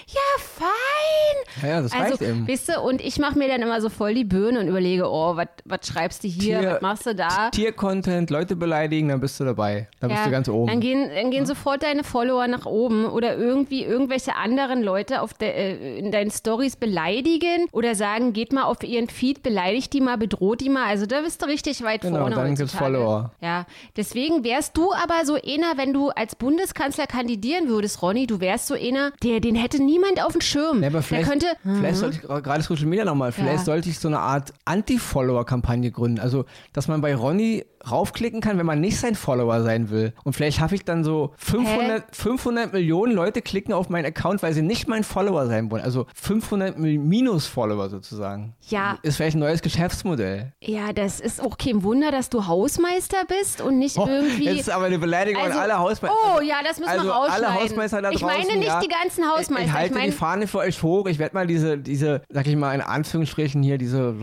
ja, 0.08 0.22
fein. 0.38 1.62
Ja, 1.62 1.68
ja, 1.76 1.82
das 1.82 1.94
reicht 1.94 2.12
also, 2.14 2.26
eben. 2.26 2.48
weißt 2.48 2.70
du, 2.70 2.82
und 2.82 3.02
ich 3.02 3.20
mache 3.20 3.38
mir 3.38 3.48
dann 3.48 3.62
immer 3.62 3.80
so 3.82 3.90
voll 3.90 4.14
die 4.14 4.24
Birne 4.24 4.60
und 4.60 4.68
überlege, 4.68 5.10
oh, 5.10 5.36
was 5.36 5.88
schreibst 5.88 6.24
du 6.24 6.28
hier, 6.28 6.64
was 6.64 6.82
machst 6.82 7.06
du 7.06 7.16
da? 7.16 7.50
Tier-Content, 7.52 8.30
Leute 8.30 8.56
beleidigen, 8.56 9.10
dann 9.10 9.20
bist 9.20 9.40
du 9.40 9.46
dabei. 9.46 9.88
Dann 10.00 10.10
bist 10.10 10.26
du 10.26 10.32
ganz 10.32 10.50
oben. 10.50 10.68
Dann 10.68 10.80
gehen, 10.80 11.10
dann 11.14 11.32
gehen 11.32 11.46
sofort 11.46 11.84
deine 11.84 12.04
Follower 12.04 12.48
nach 12.48 12.66
oben 12.66 13.06
oder 13.06 13.38
irgendwie 13.38 13.84
irgendwelche 13.84 14.36
anderen 14.36 14.82
Leute 14.84 15.22
auf 15.22 15.34
der, 15.34 15.56
äh, 15.56 16.00
in 16.00 16.12
deinen 16.12 16.32
Stories 16.32 16.76
beleidigen 16.76 17.68
oder 17.72 17.96
sagen, 17.96 18.34
geht 18.34 18.54
mal 18.54 18.64
auf 18.64 18.84
ihren 18.84 19.08
Feed, 19.10 19.44
beleidigt 19.44 19.94
die 19.94 20.02
mal, 20.02 20.18
bedroht 20.18 20.62
die 20.62 20.70
mal. 20.70 20.86
Also 20.86 21.06
da 21.14 21.22
bist 21.22 21.42
du 21.42 21.46
richtig 21.46 21.82
weit 21.84 22.02
Genau, 22.02 22.20
vorne. 22.20 22.36
dann 22.36 22.48
gibt's 22.56 22.74
heutzutage. 22.74 22.84
Follower. 22.98 23.32
Ja, 23.42 23.66
deswegen 23.96 24.44
wärst 24.44 24.76
du 24.76 24.92
aber 24.94 25.26
so 25.26 25.36
einer, 25.36 25.78
wenn 25.78 25.94
du 25.94 26.10
als 26.10 26.36
Bundeskanzler 26.36 27.08
kandidieren 27.08 27.68
würdest, 27.70 28.02
Ronny, 28.02 28.28
du 28.28 28.40
wärst 28.42 28.68
so 28.68 28.74
einer, 28.76 29.12
der 29.24 29.40
den 29.40 29.56
hätte 29.56 29.82
niemand 29.82 30.22
auf 30.24 30.34
dem 30.34 30.42
Schirm. 30.42 30.82
Ja, 30.82 30.88
aber 30.90 31.00
der 31.00 31.04
vielleicht, 31.04 31.30
könnte. 31.30 31.46
vielleicht 31.64 31.98
sollte 31.98 32.18
ich 32.22 32.44
gerade 32.44 32.62
Social 32.64 32.86
Media 32.88 33.06
nochmal, 33.06 33.32
vielleicht 33.32 33.60
Ja. 33.60 33.64
sollte 33.66 33.90
ich 33.90 34.00
so 34.00 34.08
eine 34.10 34.20
Art 34.20 34.52
Anti-Follower-Kampagne 34.66 35.92
gründen. 35.92 36.20
Also, 36.20 36.46
dass 36.74 36.88
man 36.88 37.02
bei 37.02 37.16
Ronny 37.16 37.66
raufklicken 37.90 38.42
kann, 38.42 38.58
wenn 38.58 38.66
man 38.66 38.80
nicht 38.82 38.98
sein 39.00 39.16
Follower 39.16 39.62
sein 39.62 39.90
will. 39.90 40.14
Und 40.24 40.34
vielleicht 40.34 40.58
schaffe 40.60 40.76
ich 40.76 40.86
dann 40.86 41.04
so 41.04 41.34
500, 41.38 42.04
500 42.16 42.74
Millionen 42.74 43.14
Leute 43.14 43.42
klicken 43.42 43.74
auf 43.74 43.90
meinen 43.90 44.06
Account, 44.06 44.42
weil 44.44 44.54
sie 44.54 44.62
nicht 44.62 44.88
mein 44.88 45.04
Follower 45.04 45.46
sein 45.48 45.70
wollen. 45.72 45.84
Also 45.84 46.06
500 46.16 46.78
Mil- 46.80 47.00
Minus-Follower 47.00 47.90
sozusagen. 47.90 48.54
Ja. 48.70 48.98
Ist 49.02 49.18
vielleicht 49.18 49.36
ein 49.36 49.40
neues 49.40 49.62
Geschäftsmodell. 49.62 50.52
Ja, 50.62 50.94
das 50.94 51.20
ist 51.20 51.42
auch 51.42 51.58
kein 51.58 51.84
Wunder, 51.84 52.12
dass 52.12 52.30
du 52.30 52.48
Hausmeister 52.48 53.18
bist 53.28 53.62
und 53.62 53.78
nicht 53.80 53.98
irgendwie. 53.98 54.46
Jetzt 54.46 54.62
ist 54.62 54.70
aber 54.72 54.86
eine 54.86 55.00
Beleidigung 55.00 55.42
Also- 55.44 55.58
an 55.58 55.64
alle 55.64 55.80
Hausmeister. 55.80 56.18
Oh 56.38 56.42
ja, 56.42 56.56
das 56.64 56.80
müssen 56.80 56.90
also 56.92 57.06
wir 57.06 57.12
rausschneiden. 57.12 57.46
alle 57.46 57.56
Hausmeister 57.62 58.02
da 58.02 58.12
ich 58.12 58.20
draußen, 58.20 58.38
meine 58.48 58.58
nicht 58.60 58.68
ja, 58.68 58.80
die 58.80 58.88
ganzen 58.88 59.26
Hausmeister. 59.30 59.62
Ich, 59.66 59.68
ich 59.68 59.74
halte 59.74 59.94
meine, 59.96 60.06
die 60.12 60.18
Fahne 60.18 60.48
für 60.48 60.60
euch 60.60 60.82
hoch. 60.84 61.08
Ich 61.08 61.20
werde 61.20 61.36
mal 61.36 61.48
diese, 61.48 61.78
diese, 61.78 62.22
sag 62.30 62.48
ich 62.48 62.56
mal 62.56 62.74
in 62.74 62.82
Anführungsstrichen 62.82 63.62
hier, 63.64 63.78
diese 63.78 64.14
minus 64.14 64.22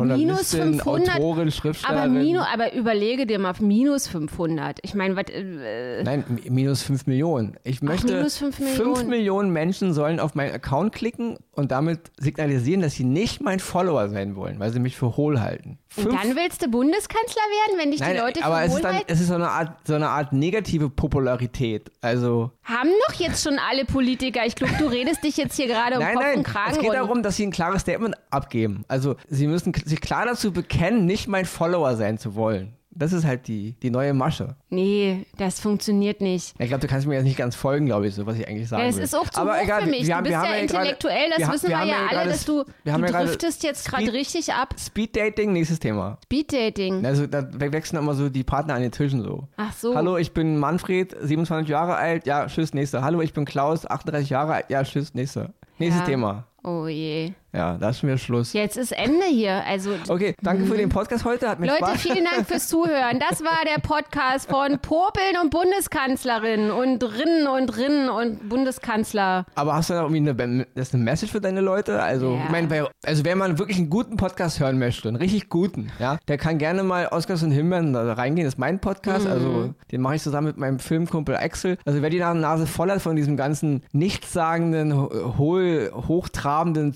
Journalistin, 0.53 0.63
500. 0.81 1.17
Autorin, 1.17 1.43
aber, 1.43 1.51
Schriftstellerin. 1.51 2.13
Mino, 2.13 2.41
aber 2.43 2.73
überlege 2.75 3.27
dir 3.27 3.39
mal 3.39 3.50
minus 3.59 4.07
500. 4.07 4.79
Ich 4.83 4.95
meine, 4.95 5.17
was. 5.17 5.25
Äh, 5.31 6.03
Nein, 6.05 6.25
mi- 6.29 6.49
minus 6.51 6.83
5 6.83 7.07
Millionen. 7.07 7.57
Ich 7.65 7.83
möchte, 7.83 8.15
minus 8.15 8.37
fünf 8.39 8.57
5 8.57 8.79
Millionen. 8.79 9.09
Millionen 9.09 9.51
Menschen 9.53 9.93
sollen 9.93 10.21
auf 10.21 10.37
meinen 10.37 10.53
Account 10.55 10.93
klicken 10.95 11.39
und 11.53 11.73
damit 11.73 12.13
signalisieren, 12.21 12.81
dass 12.83 12.95
sie 12.95 13.05
nicht 13.05 13.43
mein 13.43 13.59
Follower 13.61 14.09
sein 14.09 14.37
wollen, 14.37 14.61
weil 14.61 14.73
sie 14.73 14.79
mich 14.81 14.97
für 14.97 15.17
hohl 15.17 15.41
halten. 15.41 15.79
und 15.97 16.05
Fünf- 16.05 16.23
dann 16.23 16.37
willst 16.37 16.63
du 16.65 16.69
Bundeskanzler 16.71 17.43
werden, 17.43 17.79
wenn 17.81 17.91
dich 17.91 18.01
Nein, 18.01 18.13
die 18.15 18.21
Leute 18.21 18.45
aber 18.45 18.59
für 18.59 18.65
es 18.67 18.75
ist, 18.75 18.85
dann, 18.85 18.95
halten? 18.95 19.07
es 19.09 19.21
ist 19.21 19.27
so 19.29 19.35
eine 19.35 19.49
Art, 19.51 19.77
so 19.87 19.95
eine 19.95 20.09
Art 20.09 20.33
negative 20.33 20.89
Popularität. 20.89 21.91
Also 22.01 22.53
Haben 22.63 22.91
doch 23.09 23.15
jetzt 23.15 23.43
schon 23.43 23.59
alle 23.59 23.85
Politiker. 23.85 24.47
Ich 24.47 24.55
glaube, 24.55 24.75
du 24.79 24.87
redest 24.87 25.25
dich 25.25 25.37
jetzt 25.37 25.57
hier 25.57 25.67
gerade 25.67 25.97
um 25.97 26.01
Nein, 26.03 26.15
Kopf 26.15 26.25
nein, 26.25 26.37
und 26.39 26.45
Kragen. 26.45 26.71
es 26.73 26.79
geht 26.79 26.93
darum, 26.95 27.23
dass 27.23 27.37
sie 27.37 27.47
ein 27.47 27.51
klares 27.51 27.83
Statement 27.83 28.15
abgeben. 28.31 28.85
Also 28.89 29.17
sie 29.29 29.47
müssen 29.47 29.73
sich 29.85 30.01
klar 30.01 30.27
dazu 30.27 30.53
bekennen, 30.53 31.07
nicht 31.07 31.27
mein 31.29 31.45
Follower 31.45 31.97
sein 31.97 32.19
zu 32.19 32.35
wollen. 32.37 32.75
Das 33.01 33.15
ist 33.15 33.25
halt 33.25 33.49
die, 33.49 33.73
die 33.83 33.89
neue 33.91 34.13
Masche. 34.13 34.57
Nee, 34.69 35.25
das 35.39 35.59
funktioniert 35.59 36.21
nicht. 36.21 36.55
Ich 36.59 36.69
glaube, 36.69 36.83
du 36.83 36.87
kannst 36.87 37.07
mir 37.07 37.15
jetzt 37.15 37.25
nicht 37.25 37.39
ganz 37.39 37.57
folgen, 37.57 37.87
glaube 37.87 38.07
ich, 38.07 38.15
so 38.15 38.27
was 38.27 38.37
ich 38.37 38.47
eigentlich 38.47 38.69
sagen 38.69 38.83
Ja, 38.83 38.89
es 38.91 38.99
ist 38.99 39.15
auch 39.17 39.29
zu 39.31 39.41
Aber 39.41 39.57
hoch 39.57 39.63
egal, 39.63 39.83
für 39.83 39.89
mich. 39.91 40.07
Wir 40.07 40.17
haben, 40.17 40.25
du 40.25 40.31
bist 40.31 40.43
wir 40.43 40.49
ja 40.51 40.55
ja 40.57 40.61
intellektuell, 40.63 41.31
das 41.31 41.39
wir 41.39 41.53
wissen 41.55 41.69
wir, 41.71 41.81
haben 41.81 41.89
ja 41.89 42.07
alle, 42.11 42.29
dass 42.29 42.45
du, 42.45 42.63
wir 42.85 42.93
haben 42.93 43.03
du 43.03 43.11
driftest 43.11 43.63
jetzt 43.63 43.89
gerade 43.89 44.13
richtig 44.13 44.53
ab. 44.53 44.75
Speeddating, 44.79 45.53
nächstes 45.55 45.79
Thema. 45.81 46.19
Speeddating. 46.25 47.07
Also 47.07 47.27
da 47.27 47.49
we- 47.53 47.73
wechseln 47.73 47.99
immer 47.99 48.13
so 48.15 48.29
die 48.29 48.45
Partner 48.45 48.75
an 48.75 48.83
den 48.83 48.93
Tischen 48.93 49.23
so. 49.23 49.49
Ach 49.57 49.73
so. 49.73 49.95
Hallo, 49.95 50.19
ich 50.19 50.33
bin 50.33 50.59
Manfred, 50.59 51.17
27 51.23 51.69
Jahre 51.71 51.97
alt, 51.97 52.27
ja, 52.27 52.47
tschüss, 52.49 52.75
nächster. 52.75 53.03
Hallo, 53.03 53.23
ich 53.23 53.33
bin 53.33 53.47
Klaus, 53.47 53.87
38 53.87 54.29
Jahre 54.29 54.53
alt, 54.53 54.67
ja, 54.69 54.83
tschüss, 54.85 55.15
nächster. 55.15 55.55
Nächstes 55.79 56.01
Ja. 56.03 56.07
Thema. 56.07 56.45
Oh 56.63 56.87
je. 56.87 57.33
Ja, 57.53 57.77
schon 57.93 58.09
wieder 58.09 58.19
Schluss. 58.19 58.53
Jetzt 58.53 58.77
ist 58.77 58.93
Ende 58.93 59.27
hier. 59.29 59.65
Also 59.67 59.91
Okay, 60.09 60.35
danke 60.41 60.65
für 60.67 60.77
den 60.77 60.89
Podcast 60.89 61.25
heute, 61.25 61.49
hat 61.49 61.59
mir 61.59 61.67
Leute, 61.67 61.79
Spaß. 61.85 62.01
vielen 62.01 62.25
Dank 62.25 62.47
fürs 62.47 62.69
Zuhören. 62.69 63.19
Das 63.29 63.43
war 63.43 63.65
der 63.67 63.81
Podcast 63.81 64.49
von 64.49 64.79
Popeln 64.79 65.37
und 65.43 65.51
Bundeskanzlerin 65.51 66.71
und 66.71 67.03
Rinnen 67.03 67.47
und 67.49 67.77
Rinnen 67.77 68.09
und 68.09 68.49
Bundeskanzler. 68.49 69.47
Aber 69.57 69.75
hast 69.75 69.91
du 69.91 69.95
da 69.95 70.03
irgendwie 70.03 70.31
eine, 70.31 70.67
das 70.75 70.89
ist 70.89 70.95
eine 70.95 71.03
Message 71.03 71.33
für 71.33 71.41
deine 71.41 71.61
Leute? 71.61 72.01
Also, 72.03 72.35
Ja. 72.35 72.45
ich 72.45 72.51
meine, 72.51 72.71
wer- 72.71 72.91
also 73.05 73.25
wenn 73.25 73.39
man 73.39 73.59
wirklich 73.59 73.79
einen 73.79 73.91
guten 73.91 74.17
Podcast 74.17 74.61
hören 74.61 74.79
möchte, 74.79 75.09
einen 75.09 75.17
richtig 75.17 75.49
guten, 75.49 75.91
ja, 75.99 76.19
der 76.29 76.39
kann 76.39 76.59
gerne 76.59 76.85
mal 76.85 77.09
Oscars 77.09 77.43
und 77.43 77.51
Himbeeren 77.51 77.93
da 77.93 78.13
reingehen. 78.13 78.47
Das 78.47 78.55
ist 78.55 78.59
mein 78.59 78.79
Podcast, 78.81 79.27
Mhm. 79.27 79.33
also 79.33 79.75
den 79.91 80.01
mache 80.01 80.15
ich 80.17 80.23
zusammen 80.23 80.47
mit 80.47 80.57
meinem 80.57 80.79
Filmkumpel 80.79 81.37
Axel. 81.37 81.79
Also 81.85 82.01
wer 82.01 82.11
die 82.11 82.21
Nase 82.21 82.67
voll 82.67 82.91
hat 82.91 83.03
von 83.03 83.17
diesem 83.17 83.37
ganzen 83.37 83.83
nichtssagenden, 83.93 84.97
ho- 84.97 85.35
hohl, 85.39 85.91
hochtrabenden, 86.09 86.95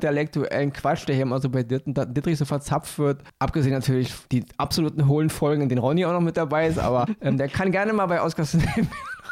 pseudo-intellektuellen 0.00 0.72
Quatsch, 0.72 1.06
der 1.06 1.14
hier 1.14 1.22
immer 1.22 1.40
so 1.40 1.48
bei 1.48 1.62
Dit- 1.62 1.84
Dittrich 1.86 2.38
so 2.38 2.44
verzapft 2.44 2.98
wird, 2.98 3.22
abgesehen 3.38 3.72
natürlich 3.74 4.12
die 4.32 4.44
absoluten 4.56 5.06
hohlen 5.08 5.30
Folgen, 5.30 5.62
in 5.62 5.68
denen 5.68 5.80
Ronny 5.80 6.04
auch 6.04 6.12
noch 6.12 6.20
mit 6.20 6.36
dabei 6.36 6.66
ist, 6.68 6.78
aber 6.78 7.06
ähm, 7.20 7.38
der 7.38 7.48
kann 7.48 7.70
gerne 7.70 7.92
mal 7.92 8.06
bei 8.06 8.20
Oscars. 8.22 8.56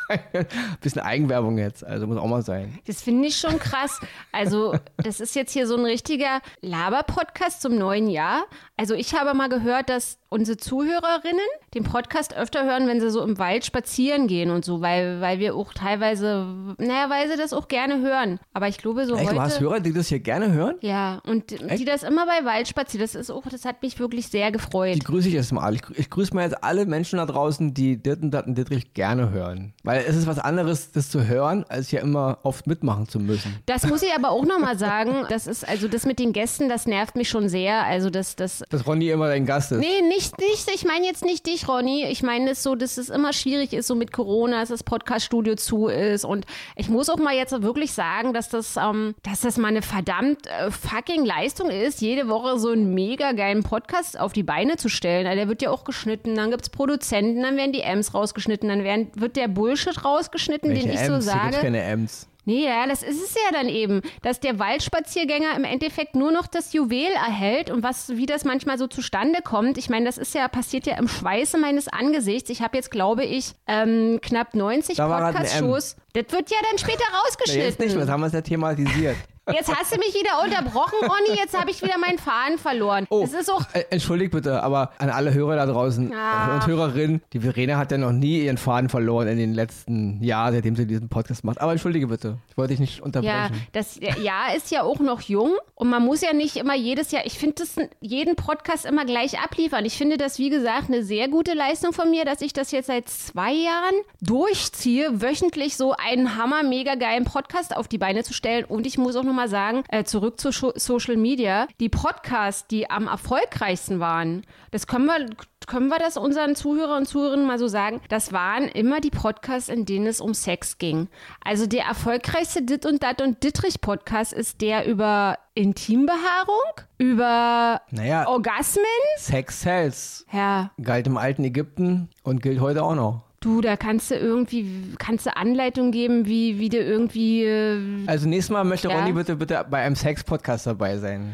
Bisschen 0.80 1.02
Eigenwerbung 1.02 1.58
jetzt, 1.58 1.84
also 1.84 2.06
muss 2.06 2.18
auch 2.18 2.26
mal 2.26 2.42
sein. 2.42 2.78
Das 2.86 3.02
finde 3.02 3.28
ich 3.28 3.36
schon 3.36 3.58
krass. 3.58 4.00
Also, 4.32 4.74
das 4.96 5.20
ist 5.20 5.34
jetzt 5.34 5.52
hier 5.52 5.66
so 5.66 5.76
ein 5.76 5.84
richtiger 5.84 6.40
Laber-Podcast 6.60 7.62
zum 7.62 7.76
neuen 7.76 8.08
Jahr. 8.08 8.44
Also, 8.76 8.94
ich 8.94 9.14
habe 9.14 9.34
mal 9.34 9.48
gehört, 9.48 9.88
dass 9.88 10.18
unsere 10.32 10.56
Zuhörerinnen 10.56 11.40
den 11.74 11.84
Podcast 11.84 12.34
öfter 12.34 12.64
hören, 12.64 12.88
wenn 12.88 13.00
sie 13.00 13.10
so 13.10 13.22
im 13.22 13.38
Wald 13.38 13.66
spazieren 13.66 14.26
gehen 14.26 14.50
und 14.50 14.64
so, 14.64 14.80
weil, 14.80 15.20
weil 15.20 15.38
wir 15.38 15.54
auch 15.54 15.74
teilweise, 15.74 16.74
naja, 16.78 17.10
weil 17.10 17.28
sie 17.28 17.36
das 17.36 17.52
auch 17.52 17.68
gerne 17.68 18.00
hören. 18.00 18.40
Aber 18.54 18.68
ich 18.68 18.78
glaube, 18.78 19.06
so 19.06 19.14
Ey, 19.14 19.24
heute. 19.26 19.34
du 19.34 19.40
hast 19.40 19.60
Hörer, 19.60 19.80
die 19.80 19.92
das 19.92 20.08
hier 20.08 20.20
gerne 20.20 20.52
hören? 20.52 20.76
Ja, 20.80 21.20
und 21.26 21.50
die 21.50 21.84
das 21.84 22.02
immer 22.02 22.26
bei 22.26 22.46
Wald 22.46 22.66
spazieren, 22.66 23.02
das 23.02 23.14
ist 23.14 23.30
auch, 23.30 23.42
das 23.46 23.64
hat 23.66 23.82
mich 23.82 23.98
wirklich 23.98 24.28
sehr 24.28 24.50
gefreut. 24.50 24.94
Die 24.94 25.00
grüße 25.00 25.28
ich 25.28 25.34
erstmal 25.34 25.64
alle. 25.64 25.78
Ich 25.94 26.08
grüße 26.08 26.34
mal 26.34 26.44
jetzt 26.44 26.64
alle 26.64 26.86
Menschen 26.86 27.18
da 27.18 27.26
draußen, 27.26 27.74
die 27.74 28.02
Dirten 28.02 28.30
Datten 28.30 28.54
Dittrich 28.54 28.94
gerne 28.94 29.30
hören. 29.30 29.74
Weil 29.84 30.04
es 30.06 30.16
ist 30.16 30.26
was 30.28 30.38
anderes, 30.38 30.92
das 30.92 31.10
zu 31.10 31.26
hören, 31.26 31.64
als 31.68 31.90
ja 31.90 32.00
immer 32.00 32.38
oft 32.44 32.68
mitmachen 32.68 33.08
zu 33.08 33.18
müssen. 33.18 33.58
Das 33.66 33.86
muss 33.86 34.02
ich 34.02 34.14
aber 34.14 34.30
auch 34.30 34.44
nochmal 34.44 34.78
sagen. 34.78 35.26
Das 35.28 35.48
ist, 35.48 35.68
also 35.68 35.88
das 35.88 36.06
mit 36.06 36.20
den 36.20 36.32
Gästen, 36.32 36.68
das 36.68 36.86
nervt 36.86 37.16
mich 37.16 37.28
schon 37.28 37.48
sehr. 37.48 37.84
Also 37.84 38.08
das, 38.08 38.36
das, 38.36 38.62
Dass 38.70 38.86
Ronny 38.86 39.10
immer 39.10 39.26
dein 39.26 39.44
Gast 39.44 39.72
ist. 39.72 39.80
Nee, 39.80 40.02
nicht, 40.08 40.38
nicht. 40.38 40.70
Ich 40.72 40.84
meine 40.84 41.04
jetzt 41.04 41.24
nicht 41.24 41.46
dich, 41.46 41.68
Ronny. 41.68 42.06
Ich 42.06 42.22
meine 42.22 42.50
es 42.50 42.62
so, 42.62 42.76
dass 42.76 42.96
es 42.96 43.08
immer 43.08 43.32
schwierig 43.32 43.72
ist, 43.72 43.88
so 43.88 43.96
mit 43.96 44.12
Corona, 44.12 44.60
dass 44.60 44.68
das 44.68 44.84
Podcaststudio 44.84 45.56
zu 45.56 45.88
ist. 45.88 46.24
Und 46.24 46.46
ich 46.76 46.88
muss 46.88 47.08
auch 47.08 47.18
mal 47.18 47.34
jetzt 47.34 47.62
wirklich 47.62 47.92
sagen, 47.92 48.32
dass 48.32 48.48
das, 48.48 48.76
ähm, 48.76 49.14
dass 49.24 49.40
das 49.40 49.58
mal 49.58 49.68
eine 49.68 49.82
verdammt 49.82 50.46
äh, 50.46 50.70
fucking 50.70 51.24
Leistung 51.24 51.70
ist, 51.70 52.00
jede 52.00 52.28
Woche 52.28 52.58
so 52.58 52.70
einen 52.70 52.94
mega 52.94 53.32
geilen 53.32 53.64
Podcast 53.64 54.18
auf 54.18 54.32
die 54.32 54.44
Beine 54.44 54.76
zu 54.76 54.88
stellen. 54.88 55.26
Also 55.26 55.38
der 55.38 55.48
wird 55.48 55.62
ja 55.62 55.70
auch 55.70 55.82
geschnitten, 55.82 56.36
dann 56.36 56.52
gibt's 56.52 56.70
Produzenten, 56.70 57.42
dann 57.42 57.56
werden 57.56 57.72
die 57.72 57.80
M's 57.82 58.14
rausgeschnitten, 58.14 58.68
dann 58.68 58.84
werden, 58.84 59.10
wird 59.14 59.36
der 59.36 59.48
Bullshit 59.72 60.04
rausgeschnitten, 60.04 60.70
Welche 60.70 60.88
den 60.88 60.92
ich 60.94 61.00
so 61.00 61.12
Ems? 61.14 61.24
Hier 61.24 61.32
gibt's 61.34 61.52
sage. 61.56 61.64
keine 61.64 61.82
Ems. 61.82 62.28
Nee, 62.44 62.64
ja, 62.64 62.86
das 62.88 63.04
ist 63.04 63.22
es 63.22 63.34
ja 63.34 63.52
dann 63.52 63.68
eben, 63.68 64.02
dass 64.22 64.40
der 64.40 64.58
Waldspaziergänger 64.58 65.54
im 65.56 65.62
Endeffekt 65.62 66.16
nur 66.16 66.32
noch 66.32 66.48
das 66.48 66.72
Juwel 66.72 67.12
erhält 67.14 67.70
und 67.70 67.84
was, 67.84 68.08
wie 68.16 68.26
das 68.26 68.44
manchmal 68.44 68.78
so 68.78 68.88
zustande 68.88 69.42
kommt. 69.42 69.78
Ich 69.78 69.88
meine, 69.88 70.06
das 70.06 70.18
ist 70.18 70.34
ja, 70.34 70.48
passiert 70.48 70.86
ja 70.86 70.96
im 70.98 71.06
Schweiße 71.06 71.56
meines 71.56 71.86
Angesichts. 71.86 72.50
Ich 72.50 72.60
habe 72.60 72.76
jetzt, 72.76 72.90
glaube 72.90 73.24
ich, 73.24 73.52
ähm, 73.68 74.18
knapp 74.20 74.54
90 74.54 74.96
Da 74.96 75.08
war 75.08 75.20
grad 75.20 75.28
ein 75.28 75.34
Podcast-Shows. 75.34 75.96
Das 76.14 76.24
wird 76.32 76.50
ja 76.50 76.56
dann 76.68 76.78
später 76.78 77.04
Ja, 77.12 77.20
jetzt 77.28 77.38
nicht, 77.46 77.54
rausgeschnitten. 77.60 78.00
was 78.00 78.08
haben 78.08 78.20
wir 78.22 78.26
es 78.26 78.32
ja 78.32 78.40
thematisiert. 78.40 79.16
Jetzt 79.50 79.74
hast 79.74 79.92
du 79.92 79.98
mich 79.98 80.14
wieder 80.14 80.40
unterbrochen, 80.44 80.98
Ronny. 81.02 81.36
Jetzt 81.36 81.58
habe 81.58 81.70
ich 81.70 81.82
wieder 81.82 81.98
meinen 81.98 82.18
Faden 82.18 82.58
verloren. 82.58 83.06
Oh, 83.10 83.22
Es 83.24 83.32
ist 83.32 83.50
auch 83.50 83.62
äh, 83.72 83.84
entschuldigt 83.90 84.30
bitte, 84.30 84.62
aber 84.62 84.92
an 84.98 85.10
alle 85.10 85.34
Hörer 85.34 85.56
da 85.56 85.66
draußen 85.66 86.12
Ah. 86.14 86.54
und 86.54 86.66
Hörerinnen, 86.68 87.22
die 87.32 87.40
Verena 87.40 87.76
hat 87.76 87.90
ja 87.90 87.98
noch 87.98 88.12
nie 88.12 88.44
ihren 88.44 88.56
Faden 88.56 88.88
verloren 88.88 89.26
in 89.26 89.38
den 89.38 89.52
letzten 89.52 90.22
Jahren, 90.22 90.54
seitdem 90.54 90.76
sie 90.76 90.86
diesen 90.86 91.08
Podcast 91.08 91.42
macht. 91.42 91.60
Aber 91.60 91.72
entschuldige 91.72 92.06
bitte, 92.06 92.38
ich 92.48 92.56
wollte 92.56 92.74
dich 92.74 92.80
nicht 92.80 92.98
Ja, 92.98 93.04
unterbrechen. 93.04 93.66
das 93.72 93.98
Jahr 94.22 94.54
ist 94.54 94.70
ja 94.70 94.82
auch 94.84 95.00
noch 95.00 95.20
jung 95.22 95.56
und 95.74 95.90
man 95.90 96.04
muss 96.04 96.20
ja 96.20 96.32
nicht 96.32 96.56
immer 96.56 96.76
jedes 96.76 97.10
Jahr, 97.10 97.26
ich 97.26 97.36
finde 97.36 97.56
das 97.56 97.74
jeden 98.00 98.36
Podcast 98.36 98.86
immer 98.86 99.04
gleich 99.04 99.40
abliefern. 99.40 99.84
Ich 99.84 99.96
finde 99.98 100.18
das, 100.18 100.38
wie 100.38 100.50
gesagt, 100.50 100.84
eine 100.88 101.02
sehr 101.02 101.26
gute 101.26 101.54
Leistung 101.54 101.92
von 101.92 102.10
mir, 102.10 102.24
dass 102.24 102.42
ich 102.42 102.52
das 102.52 102.70
jetzt 102.70 102.86
seit 102.86 103.08
zwei 103.08 103.52
Jahren 103.52 103.94
durchziehe, 104.20 105.20
wöchentlich 105.20 105.76
so 105.76 105.92
einen 105.92 106.36
hammer 106.36 106.62
mega 106.62 106.94
geilen 106.94 107.24
Podcast 107.24 107.76
auf 107.76 107.88
die 107.88 107.98
Beine 107.98 108.22
zu 108.22 108.32
stellen. 108.32 108.64
Und 108.64 108.86
ich 108.86 108.98
muss 108.98 109.16
auch 109.16 109.22
nochmal 109.32 109.48
sagen, 109.48 109.82
äh, 109.88 110.04
zurück 110.04 110.38
zu 110.38 110.50
Scho- 110.50 110.78
Social 110.78 111.16
Media, 111.16 111.66
die 111.80 111.88
Podcasts, 111.88 112.66
die 112.66 112.90
am 112.90 113.06
erfolgreichsten 113.06 113.98
waren, 113.98 114.42
das 114.70 114.86
können 114.86 115.06
wir 115.06 115.26
können 115.68 115.88
wir 115.88 115.98
das 116.00 116.16
unseren 116.16 116.56
Zuhörern 116.56 116.98
und 117.02 117.06
Zuhörerinnen 117.06 117.46
mal 117.46 117.56
so 117.58 117.68
sagen? 117.68 118.00
Das 118.08 118.32
waren 118.32 118.64
immer 118.64 119.00
die 119.00 119.10
Podcasts, 119.12 119.68
in 119.68 119.84
denen 119.84 120.08
es 120.08 120.20
um 120.20 120.34
Sex 120.34 120.76
ging. 120.78 121.06
Also 121.44 121.66
der 121.66 121.84
erfolgreichste 121.84 122.62
Dit 122.62 122.84
und 122.84 123.04
Dat 123.04 123.22
und 123.22 123.44
Dittrich 123.44 123.80
Podcast 123.80 124.32
ist 124.32 124.60
der 124.60 124.86
über 124.88 125.38
Intimbehaarung, 125.54 126.80
über 126.98 127.80
Naja, 127.92 128.26
Orgasmen. 128.26 128.84
Sex 129.18 129.60
sells 129.60 130.26
Ja, 130.32 130.72
galt 130.82 131.06
im 131.06 131.16
alten 131.16 131.44
Ägypten 131.44 132.10
und 132.24 132.42
gilt 132.42 132.60
heute 132.60 132.82
auch 132.82 132.96
noch. 132.96 133.22
Du, 133.44 133.60
da 133.60 133.76
kannst 133.76 134.10
du 134.10 134.14
irgendwie, 134.16 134.94
kannst 134.98 135.26
du 135.26 135.36
Anleitung 135.36 135.90
geben, 135.92 136.26
wie, 136.26 136.58
wie 136.58 136.68
du 136.68 136.78
irgendwie, 136.78 137.44
äh, 137.44 137.78
Also 138.06 138.28
nächstes 138.28 138.50
Mal 138.52 138.64
möchte 138.64 138.88
Ja. 138.88 138.98
Ronny 138.98 139.12
bitte, 139.12 139.36
bitte 139.36 139.64
bei 139.70 139.78
einem 139.82 139.96
Sex-Podcast 139.96 140.66
dabei 140.66 140.98
sein. 140.98 141.32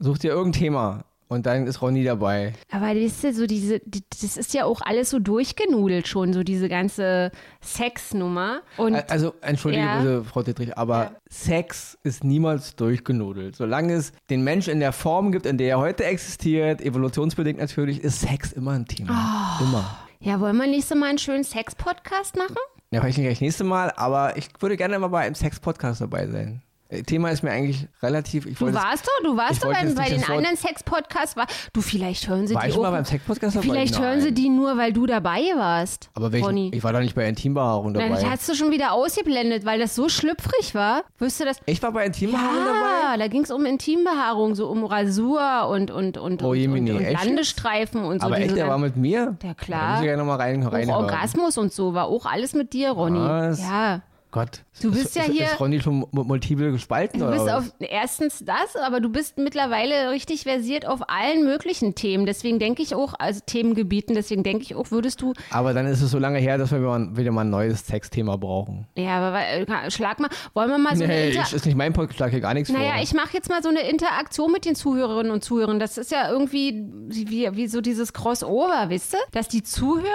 Such 0.00 0.18
dir 0.18 0.30
irgendein 0.30 0.60
Thema 0.60 1.04
und 1.26 1.44
dann 1.44 1.66
ist 1.66 1.82
Ronny 1.82 2.04
dabei. 2.04 2.54
aber 2.70 2.94
wisst 2.94 3.22
ihr, 3.24 3.34
so 3.34 3.46
diese, 3.46 3.80
die, 3.84 4.02
das 4.22 4.36
ist 4.36 4.54
ja 4.54 4.64
auch 4.64 4.80
alles 4.80 5.10
so 5.10 5.18
durchgenudelt 5.18 6.06
schon, 6.08 6.32
so 6.32 6.42
diese 6.42 6.68
ganze 6.68 7.30
Sexnummer. 7.60 8.60
Und 8.76 8.94
Also, 9.10 9.34
entschuldige 9.42 9.82
Ja. 9.84 9.98
bitte, 10.00 10.24
Frau 10.24 10.42
Dittrich, 10.42 10.78
aber 10.78 10.96
Ja. 11.02 11.12
Sex 11.28 11.98
ist 12.04 12.22
niemals 12.24 12.76
durchgenudelt. 12.76 13.56
Solange 13.56 13.94
es 13.94 14.12
den 14.30 14.42
Mensch 14.42 14.68
in 14.68 14.80
der 14.80 14.92
Form 14.92 15.32
gibt, 15.32 15.44
in 15.46 15.58
der 15.58 15.68
er 15.68 15.78
heute 15.78 16.04
existiert, 16.04 16.80
evolutionsbedingt 16.80 17.58
natürlich, 17.58 18.00
ist 18.02 18.20
Sex 18.20 18.52
immer 18.52 18.72
ein 18.72 18.86
Thema. 18.86 19.58
Oh. 19.60 19.64
Immer. 19.64 19.98
Ja, 20.20 20.40
wollen 20.40 20.56
wir 20.56 20.66
nächstes 20.66 20.96
Mal 20.96 21.10
einen 21.10 21.18
schönen 21.18 21.44
Sex-Podcast 21.44 22.36
machen? 22.36 22.56
Ja, 22.90 23.00
vielleicht 23.00 23.18
nicht 23.18 23.26
gleich 23.26 23.40
nächste 23.40 23.64
Mal, 23.64 23.92
aber 23.96 24.36
ich 24.36 24.48
würde 24.60 24.76
gerne 24.76 24.98
mal 24.98 25.08
bei 25.08 25.20
einem 25.20 25.34
Sex-Podcast 25.34 26.00
dabei 26.00 26.26
sein. 26.26 26.62
Äh, 26.90 27.02
Thema 27.02 27.28
ist 27.30 27.42
mir 27.42 27.50
eigentlich 27.50 27.86
relativ. 28.02 28.46
Ich 28.46 28.56
Du 28.58 28.72
warst 28.72 29.06
doch, 29.06 29.22
du 29.22 29.36
warst 29.36 29.62
doch 29.62 29.70
bei, 29.70 29.84
bei 29.94 30.08
den 30.08 30.24
anderen 30.24 30.56
Sex-Podcasts. 30.56 31.36
War, 31.36 31.46
du, 31.74 31.82
vielleicht 31.82 32.28
hören 32.28 32.46
sie 32.46 32.54
War 32.54 32.62
die 32.62 32.70
ich 32.70 32.76
auch. 32.78 32.82
mal 32.82 32.92
beim 32.92 33.04
Sex-Podcast 33.04 33.56
dabei? 33.56 33.66
vielleicht 33.66 34.00
hören 34.00 34.20
sie 34.20 34.26
Nein. 34.28 34.34
die 34.36 34.48
nur, 34.48 34.78
weil 34.78 34.94
du 34.94 35.04
dabei 35.04 35.42
warst. 35.54 36.08
Aber 36.14 36.32
welchen, 36.32 36.46
Ronny. 36.46 36.70
ich 36.72 36.82
war 36.82 36.94
doch 36.94 37.00
nicht 37.00 37.14
bei 37.14 37.28
Intimbehaarung 37.28 37.92
dabei. 37.92 38.08
das 38.08 38.24
hast 38.24 38.48
du 38.48 38.54
schon 38.54 38.70
wieder 38.70 38.92
ausgeblendet, 38.92 39.66
weil 39.66 39.78
das 39.78 39.94
so 39.94 40.08
schlüpfrig 40.08 40.74
war. 40.74 41.02
Wirst 41.18 41.40
du 41.40 41.44
das? 41.44 41.60
ich 41.66 41.82
war 41.82 41.92
bei 41.92 42.06
Intimbehaarung 42.06 42.64
dabei? 42.64 43.12
Ja, 43.12 43.16
da 43.18 43.28
ging 43.28 43.42
es 43.42 43.50
um 43.50 43.66
Intimbehaarung, 43.66 44.54
so 44.54 44.68
um 44.68 44.84
Rasur 44.84 45.68
und, 45.68 45.90
und, 45.90 46.16
und, 46.16 46.42
Oh, 46.42 46.50
und, 46.50 46.56
Jemini, 46.56 46.92
und, 46.92 46.96
und 46.98 47.04
echt? 47.04 47.22
Landestreifen 47.22 48.02
und 48.04 48.20
so. 48.22 48.26
Aber 48.26 48.38
echt, 48.38 48.56
der 48.56 48.66
war 48.68 48.78
mit 48.78 48.96
mir? 48.96 49.36
Ja, 49.42 49.48
Da 49.50 49.54
klar. 49.54 49.90
muss 49.92 50.00
ich 50.00 50.06
ja 50.06 50.16
nochmal 50.16 50.38
rein, 50.38 50.62
reinhören. 50.62 51.04
Orgasmus 51.04 51.58
und 51.58 51.70
so, 51.70 51.92
war 51.92 52.06
auch 52.06 52.24
alles 52.24 52.54
mit 52.54 52.72
dir, 52.72 52.92
Ronny. 52.92 53.18
Was? 53.20 53.60
Ja. 53.60 54.00
Gott. 54.30 54.62
Du 54.82 54.90
bist 54.90 55.06
ist, 55.06 55.16
ja 55.16 55.22
ist, 55.22 55.32
hier- 55.32 55.44
Ist 55.46 55.58
Ronny 55.58 55.80
schon 55.80 56.00
mu- 56.12 56.22
multiple 56.24 56.70
gespalten? 56.70 57.18
Du 57.20 57.26
oder 57.26 57.34
bist 57.34 57.46
was? 57.46 57.52
auf 57.54 57.72
erstens 57.80 58.44
das, 58.44 58.76
aber 58.76 59.00
du 59.00 59.08
bist 59.08 59.38
mittlerweile 59.38 60.10
richtig 60.10 60.42
versiert 60.42 60.86
auf 60.86 61.00
allen 61.08 61.44
möglichen 61.44 61.94
Themen. 61.94 62.26
Deswegen 62.26 62.58
denke 62.58 62.82
ich 62.82 62.94
auch, 62.94 63.14
also 63.18 63.40
Themengebieten, 63.46 64.14
deswegen 64.14 64.42
denke 64.42 64.62
ich 64.64 64.74
auch, 64.74 64.90
würdest 64.90 65.22
du, 65.22 65.32
Aber 65.50 65.72
dann 65.72 65.86
ist 65.86 66.02
es 66.02 66.10
so 66.10 66.18
lange 66.18 66.38
her, 66.38 66.58
dass 66.58 66.70
wir 66.72 66.78
mal, 66.78 67.16
wieder 67.16 67.32
mal 67.32 67.40
ein 67.40 67.50
neues 67.50 67.86
Sexthema 67.86 68.36
brauchen. 68.36 68.86
ja, 68.96 69.16
aber 69.18 69.40
äh, 69.46 69.90
schlag 69.90 70.20
mal, 70.20 70.28
wollen 70.52 70.68
wir 70.70 70.78
mal 70.78 70.94
so 70.94 71.04
eine 71.04 71.12
nee, 71.14 71.28
Inter 71.30 71.44
ich, 71.46 71.52
ist 71.54 71.64
nicht 71.66 71.76
mein 71.78 71.94
Podcast, 71.94 72.18
schlag 72.18 72.30
hier 72.30 72.40
gar 72.40 72.52
nichts 72.54 72.70
Naja, 72.70 72.92
vor. 72.92 73.02
ich 73.02 73.14
mache 73.14 73.30
jetzt 73.32 73.48
mal 73.48 73.62
so 73.62 73.70
eine 73.70 73.80
Interaktion 73.88 74.52
mit 74.52 74.66
den 74.66 74.74
Zuhörerinnen 74.74 75.32
und 75.32 75.42
Zuhörern. 75.42 75.78
Das 75.80 75.96
ist 75.96 76.12
ja 76.12 76.30
irgendwie 76.30 76.84
wie, 77.08 77.48
wie 77.56 77.66
so 77.66 77.80
dieses 77.80 78.12
Crossover, 78.12 78.86
wisst 78.90 79.14
ihr? 79.14 79.20
Dass 79.32 79.48
die 79.48 79.62
Zuhörerinnen 79.62 80.12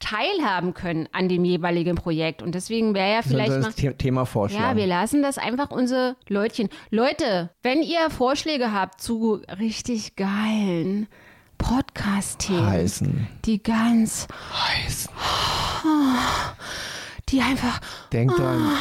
teilhaben 0.00 0.72
können 0.74 1.08
an 1.12 1.28
dem 1.28 1.44
jeweiligen 1.44 1.96
Projekt. 1.96 2.42
Und 2.42 2.54
deswegen 2.54 2.94
wäre 2.94 3.10
ja 3.12 3.22
Sollen 3.22 3.39
vielleicht 3.44 3.82
mal. 3.82 3.92
Thema 3.94 4.24
vorschlagen. 4.26 4.64
Ja, 4.64 4.76
wir 4.76 4.86
lassen 4.86 5.22
das 5.22 5.38
einfach 5.38 5.70
unsere 5.70 6.16
Leutchen. 6.28 6.68
Leute, 6.90 7.50
wenn 7.62 7.82
ihr 7.82 8.10
Vorschläge 8.10 8.72
habt 8.72 9.00
zu 9.00 9.42
richtig 9.58 10.16
geilen 10.16 11.08
Podcast-Themen, 11.58 13.28
die 13.44 13.62
ganz, 13.62 14.26
Heißen. 14.52 15.12
die 17.28 17.40
einfach, 17.42 17.80
Denk 18.12 18.34
dran. 18.34 18.62
dann 18.62 18.76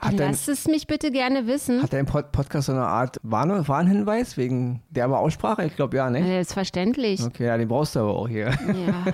Hat 0.00 0.14
lasst 0.14 0.48
es 0.48 0.66
mich 0.66 0.86
bitte 0.86 1.10
gerne 1.10 1.46
wissen. 1.46 1.82
hat 1.82 1.92
dein 1.92 2.06
Pod 2.06 2.32
Podcast 2.32 2.66
so 2.66 2.72
eine 2.72 2.86
Art 2.86 3.18
Warn 3.22 3.66
Warnhinweis 3.66 4.36
wegen 4.36 4.82
derber 4.90 5.20
Aussprache? 5.20 5.64
Ich 5.64 5.76
glaube 5.76 5.96
ja, 5.96 6.10
ne? 6.10 6.22
Selbstverständlich. 6.22 7.22
Okay, 7.22 7.46
ja, 7.46 7.56
den 7.56 7.68
brauchst 7.68 7.96
du 7.96 8.00
aber 8.00 8.14
auch 8.14 8.28
hier. 8.28 8.46
Ja. 8.46 9.12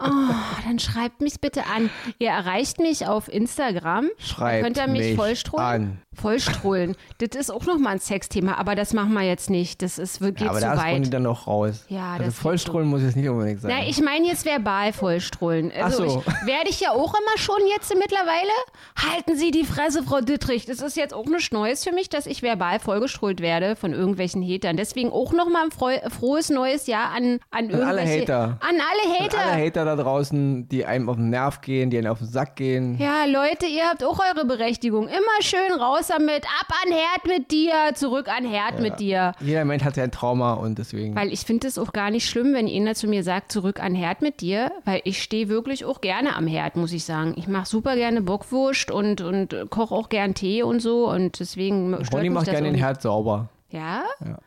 Oh, 0.00 0.34
dann 0.66 0.78
schreibt 0.78 1.20
mich 1.20 1.40
bitte 1.40 1.62
an. 1.66 1.90
Ihr 2.18 2.30
erreicht 2.30 2.78
mich 2.78 3.06
auf 3.06 3.28
Instagram. 3.32 4.08
Schreibt 4.18 4.60
da 4.60 4.64
könnt 4.64 4.76
ihr 4.78 4.86
mich, 4.88 5.00
mich 5.08 5.16
vollstrohlen. 5.16 5.66
an. 5.66 5.98
Vollstrohlen. 6.14 6.96
das 7.18 7.30
ist 7.40 7.50
auch 7.50 7.64
nochmal 7.64 7.94
ein 7.94 7.98
Sexthema, 7.98 8.54
aber 8.56 8.74
das 8.74 8.92
machen 8.92 9.12
wir 9.14 9.22
jetzt 9.22 9.48
nicht. 9.50 9.82
Das 9.82 9.98
ist, 9.98 10.20
geht 10.20 10.40
Ja, 10.40 10.50
aber 10.50 10.58
zu 10.58 10.66
da 10.66 10.76
weit. 10.76 11.12
dann 11.12 11.22
noch 11.22 11.46
raus. 11.46 11.84
Ja, 11.88 12.12
also 12.12 12.24
das 12.24 12.34
Vollstrollen 12.38 12.88
muss 12.88 13.02
jetzt 13.02 13.16
nicht 13.16 13.28
unbedingt 13.28 13.60
sein. 13.60 13.72
Na, 13.74 13.88
ich 13.88 14.00
meine 14.02 14.26
jetzt 14.26 14.44
verbal 14.44 14.92
vollstrohlen. 14.92 15.72
Also 15.72 16.08
so. 16.08 16.22
ich, 16.26 16.46
werde 16.46 16.68
ich 16.68 16.80
ja 16.80 16.90
auch 16.90 17.14
immer 17.14 17.38
schon 17.38 17.66
jetzt 17.74 17.92
mittlerweile. 17.96 18.50
Halten 18.96 19.36
Sie 19.36 19.50
die 19.50 19.64
Fresse, 19.64 20.02
Frau 20.02 20.20
Dittrich. 20.20 20.66
Das 20.66 20.80
ist 20.80 20.96
jetzt 20.96 21.14
auch 21.14 21.26
nichts 21.26 21.50
Neues 21.50 21.84
für 21.84 21.92
mich, 21.92 22.08
dass 22.08 22.26
ich 22.26 22.42
verbal 22.42 22.78
vollgestrollt 22.78 23.40
werde 23.40 23.74
von 23.74 23.92
irgendwelchen 23.92 24.42
Hatern. 24.42 24.76
Deswegen 24.76 25.10
auch 25.10 25.32
nochmal 25.32 25.64
ein 25.64 26.10
frohes 26.10 26.50
neues 26.50 26.86
Jahr 26.86 27.10
an, 27.10 27.40
an, 27.50 27.72
alle 27.74 28.00
irgendwelche... 28.00 28.22
Hater. 28.22 28.58
An 28.60 28.76
alle 28.76 29.18
Hater. 29.18 29.38
alle 29.38 29.64
Hater 29.64 29.84
da 29.84 29.96
draußen, 29.96 30.68
die 30.68 30.84
einem 30.84 31.08
auf 31.08 31.16
den 31.16 31.30
Nerv 31.30 31.62
gehen, 31.62 31.90
die 31.90 31.98
einem 31.98 32.12
auf 32.12 32.18
den 32.18 32.28
Sack 32.28 32.56
gehen. 32.56 32.98
Ja, 32.98 33.24
Leute, 33.24 33.66
ihr 33.66 33.84
habt 33.88 34.04
auch 34.04 34.20
eure 34.20 34.44
Berechtigung. 34.44 35.08
Immer 35.08 35.42
schön 35.42 35.72
raus 35.78 36.01
damit. 36.08 36.44
Ab 36.60 36.68
an 36.84 36.92
Herd 36.92 37.26
mit 37.26 37.50
dir, 37.50 37.94
zurück 37.94 38.28
an 38.28 38.44
Herd 38.44 38.80
mit 38.80 39.00
dir. 39.00 39.32
Jeder 39.40 39.64
Mensch 39.64 39.84
hat 39.84 39.96
ja 39.96 40.04
ein 40.04 40.10
Trauma 40.10 40.54
und 40.54 40.78
deswegen. 40.78 41.14
Weil 41.14 41.32
ich 41.32 41.40
finde 41.40 41.68
es 41.68 41.78
auch 41.78 41.92
gar 41.92 42.10
nicht 42.10 42.28
schlimm, 42.28 42.54
wenn 42.54 42.68
einer 42.68 42.94
zu 42.94 43.06
mir 43.08 43.22
sagt, 43.22 43.52
zurück 43.52 43.82
an 43.82 43.94
Herd 43.94 44.22
mit 44.22 44.40
dir, 44.40 44.72
weil 44.84 45.00
ich 45.04 45.22
stehe 45.22 45.48
wirklich 45.48 45.84
auch 45.84 46.00
gerne 46.00 46.36
am 46.36 46.46
Herd, 46.46 46.76
muss 46.76 46.92
ich 46.92 47.04
sagen. 47.04 47.34
Ich 47.36 47.48
mache 47.48 47.66
super 47.66 47.96
gerne 47.96 48.22
Bockwurst 48.22 48.90
und, 48.90 49.20
und 49.20 49.54
koche 49.70 49.94
auch 49.94 50.08
gern 50.08 50.34
Tee 50.34 50.62
und 50.62 50.80
so 50.80 51.10
und 51.10 51.38
deswegen 51.40 51.94
Ronny 51.94 52.30
macht 52.30 52.46
gerne 52.46 52.70
den. 52.70 52.74
Herd 52.74 53.02
sauber. 53.02 53.48
Ja? 53.72 54.04